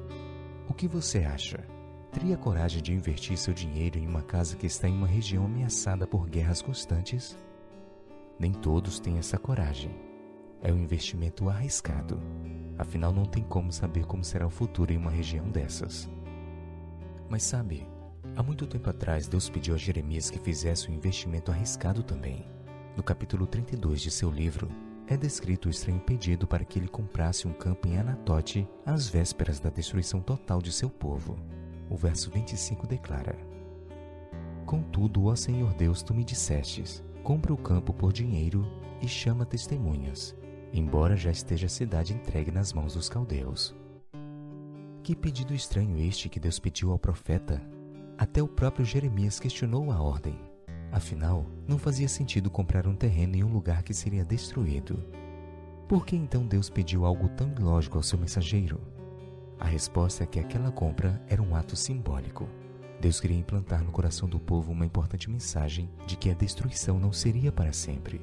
O 0.68 0.72
que 0.72 0.88
você 0.88 1.18
acha? 1.18 1.77
Teria 2.10 2.38
coragem 2.38 2.82
de 2.82 2.94
investir 2.94 3.36
seu 3.36 3.52
dinheiro 3.52 3.98
em 3.98 4.06
uma 4.06 4.22
casa 4.22 4.56
que 4.56 4.66
está 4.66 4.88
em 4.88 4.94
uma 4.94 5.06
região 5.06 5.44
ameaçada 5.44 6.06
por 6.06 6.26
guerras 6.28 6.62
constantes? 6.62 7.36
Nem 8.38 8.50
todos 8.50 8.98
têm 8.98 9.18
essa 9.18 9.38
coragem. 9.38 9.90
É 10.62 10.72
um 10.72 10.78
investimento 10.78 11.50
arriscado. 11.50 12.18
Afinal, 12.78 13.12
não 13.12 13.26
tem 13.26 13.42
como 13.42 13.70
saber 13.70 14.06
como 14.06 14.24
será 14.24 14.46
o 14.46 14.50
futuro 14.50 14.92
em 14.92 14.96
uma 14.96 15.10
região 15.10 15.50
dessas. 15.50 16.08
Mas 17.28 17.42
sabe, 17.42 17.86
há 18.34 18.42
muito 18.42 18.66
tempo 18.66 18.88
atrás 18.88 19.28
Deus 19.28 19.50
pediu 19.50 19.74
a 19.74 19.78
Jeremias 19.78 20.30
que 20.30 20.38
fizesse 20.38 20.90
um 20.90 20.94
investimento 20.94 21.50
arriscado 21.50 22.02
também. 22.02 22.46
No 22.96 23.02
capítulo 23.02 23.46
32 23.46 24.00
de 24.00 24.10
seu 24.10 24.30
livro, 24.30 24.68
é 25.06 25.16
descrito 25.16 25.68
o 25.68 25.70
estranho 25.70 26.00
pedido 26.00 26.46
para 26.46 26.64
que 26.64 26.78
ele 26.78 26.88
comprasse 26.88 27.46
um 27.46 27.52
campo 27.52 27.86
em 27.86 27.98
Anatote 27.98 28.66
às 28.84 29.08
vésperas 29.08 29.60
da 29.60 29.68
destruição 29.68 30.20
total 30.20 30.62
de 30.62 30.72
seu 30.72 30.88
povo. 30.88 31.38
O 31.90 31.96
verso 31.96 32.30
25 32.30 32.86
declara: 32.86 33.36
Contudo, 34.66 35.26
ó 35.26 35.34
Senhor 35.34 35.72
Deus, 35.74 36.02
tu 36.02 36.14
me 36.14 36.24
dissestes: 36.24 37.02
compra 37.22 37.52
o 37.52 37.56
campo 37.56 37.92
por 37.92 38.12
dinheiro 38.12 38.66
e 39.00 39.08
chama 39.08 39.46
testemunhas, 39.46 40.34
embora 40.72 41.16
já 41.16 41.30
esteja 41.30 41.66
a 41.66 41.70
cidade 41.70 42.12
entregue 42.12 42.50
nas 42.50 42.72
mãos 42.72 42.94
dos 42.94 43.08
caldeus. 43.08 43.74
Que 45.02 45.16
pedido 45.16 45.54
estranho 45.54 45.96
este 45.98 46.28
que 46.28 46.38
Deus 46.38 46.58
pediu 46.58 46.92
ao 46.92 46.98
profeta? 46.98 47.62
Até 48.18 48.42
o 48.42 48.48
próprio 48.48 48.84
Jeremias 48.84 49.40
questionou 49.40 49.90
a 49.90 50.02
ordem. 50.02 50.38
Afinal, 50.92 51.46
não 51.66 51.78
fazia 51.78 52.08
sentido 52.08 52.50
comprar 52.50 52.86
um 52.86 52.94
terreno 52.94 53.36
em 53.36 53.44
um 53.44 53.52
lugar 53.52 53.82
que 53.82 53.94
seria 53.94 54.24
destruído. 54.24 55.02
Por 55.88 56.04
que 56.04 56.16
então 56.16 56.46
Deus 56.46 56.68
pediu 56.68 57.06
algo 57.06 57.28
tão 57.30 57.50
ilógico 57.58 57.96
ao 57.96 58.02
seu 58.02 58.18
mensageiro? 58.18 58.97
A 59.60 59.66
resposta 59.66 60.22
é 60.22 60.26
que 60.26 60.38
aquela 60.38 60.70
compra 60.70 61.20
era 61.26 61.42
um 61.42 61.56
ato 61.56 61.74
simbólico. 61.74 62.48
Deus 63.00 63.20
queria 63.20 63.36
implantar 63.36 63.82
no 63.82 63.90
coração 63.90 64.28
do 64.28 64.38
povo 64.38 64.70
uma 64.70 64.86
importante 64.86 65.28
mensagem 65.28 65.90
de 66.06 66.16
que 66.16 66.30
a 66.30 66.34
destruição 66.34 66.98
não 66.98 67.12
seria 67.12 67.50
para 67.50 67.72
sempre. 67.72 68.20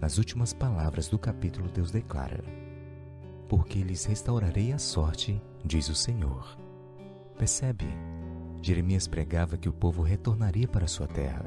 Nas 0.00 0.18
últimas 0.18 0.52
palavras 0.52 1.08
do 1.08 1.18
capítulo, 1.18 1.68
Deus 1.70 1.90
declara: 1.90 2.44
Porque 3.48 3.80
lhes 3.82 4.04
restaurarei 4.04 4.72
a 4.72 4.78
sorte, 4.78 5.40
diz 5.64 5.88
o 5.88 5.94
Senhor. 5.94 6.58
Percebe? 7.38 7.86
Jeremias 8.60 9.06
pregava 9.06 9.56
que 9.56 9.68
o 9.68 9.72
povo 9.72 10.02
retornaria 10.02 10.68
para 10.68 10.88
sua 10.88 11.06
terra. 11.06 11.44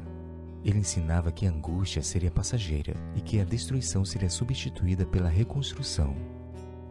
Ele 0.64 0.78
ensinava 0.78 1.32
que 1.32 1.46
a 1.46 1.50
angústia 1.50 2.02
seria 2.02 2.30
passageira 2.30 2.94
e 3.14 3.20
que 3.20 3.40
a 3.40 3.44
destruição 3.44 4.04
seria 4.04 4.30
substituída 4.30 5.06
pela 5.06 5.28
reconstrução 5.28 6.39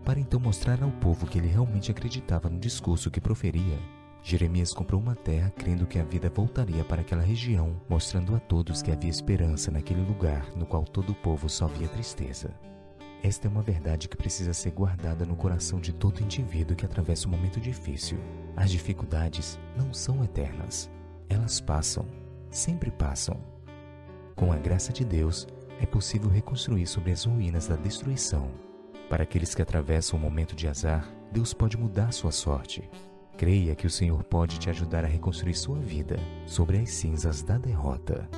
para 0.06 0.20
então 0.20 0.40
mostrar 0.40 0.82
ao 0.84 0.92
povo 0.92 1.28
que 1.28 1.38
ele 1.38 1.48
realmente 1.48 1.92
acreditava 1.92 2.50
no 2.50 2.60
discurso 2.60 3.12
que 3.12 3.22
proferia, 3.22 3.78
Jeremias 4.22 4.74
comprou 4.74 5.02
uma 5.02 5.16
terra 5.16 5.52
crendo 5.56 5.88
que 5.88 5.98
a 5.98 6.04
vida 6.04 6.30
voltaria 6.30 6.84
para 6.84 7.02
aquela 7.02 7.24
região, 7.24 7.80
mostrando 7.88 8.36
a 8.36 8.40
todos 8.40 8.82
que 8.82 8.92
havia 8.92 9.10
esperança 9.10 9.72
naquele 9.72 10.02
lugar 10.02 10.46
no 10.56 10.66
qual 10.66 10.84
todo 10.84 11.12
o 11.12 11.16
povo 11.16 11.50
só 11.50 11.68
via 11.68 11.88
tristeza. 11.88 12.54
Esta 13.24 13.48
é 13.48 13.50
uma 13.50 13.62
verdade 13.62 14.08
que 14.08 14.16
precisa 14.16 14.54
ser 14.54 14.72
guardada 14.72 15.26
no 15.26 15.36
coração 15.36 15.80
de 15.80 15.94
todo 15.94 16.22
indivíduo 16.22 16.76
que 16.76 16.86
atravessa 16.86 17.28
um 17.28 17.32
momento 17.32 17.60
difícil. 17.60 18.18
As 18.56 18.72
dificuldades 18.72 19.60
não 19.76 19.94
são 19.94 20.24
eternas. 20.24 20.90
Elas 21.28 21.60
passam, 21.60 22.06
sempre 22.50 22.92
passam. 22.92 23.38
Com 24.36 24.54
a 24.54 24.58
graça 24.58 24.94
de 24.94 25.04
Deus, 25.04 25.48
é 25.82 25.86
possível 25.86 26.30
reconstruir 26.30 26.88
sobre 26.88 27.12
as 27.12 27.26
ruínas 27.26 27.68
da 27.68 27.76
destruição 27.76 28.69
para 29.10 29.24
aqueles 29.24 29.56
que 29.56 29.62
atravessam 29.62 30.20
um 30.20 30.22
momento 30.22 30.56
de 30.56 30.68
azar, 30.68 31.12
Deus 31.32 31.54
pode 31.54 31.76
mudar 31.76 32.14
sua 32.14 32.32
sorte. 32.32 32.88
Creia 33.36 33.76
que 33.76 33.88
o 33.88 33.90
Senhor 33.90 34.24
pode 34.24 34.60
te 34.60 34.70
ajudar 34.70 35.04
a 35.04 35.08
reconstruir 35.08 35.56
sua 35.56 35.80
vida 35.80 36.18
sobre 36.46 36.78
as 36.78 36.92
cinzas 36.92 37.42
da 37.42 37.58
derrota. 37.58 38.30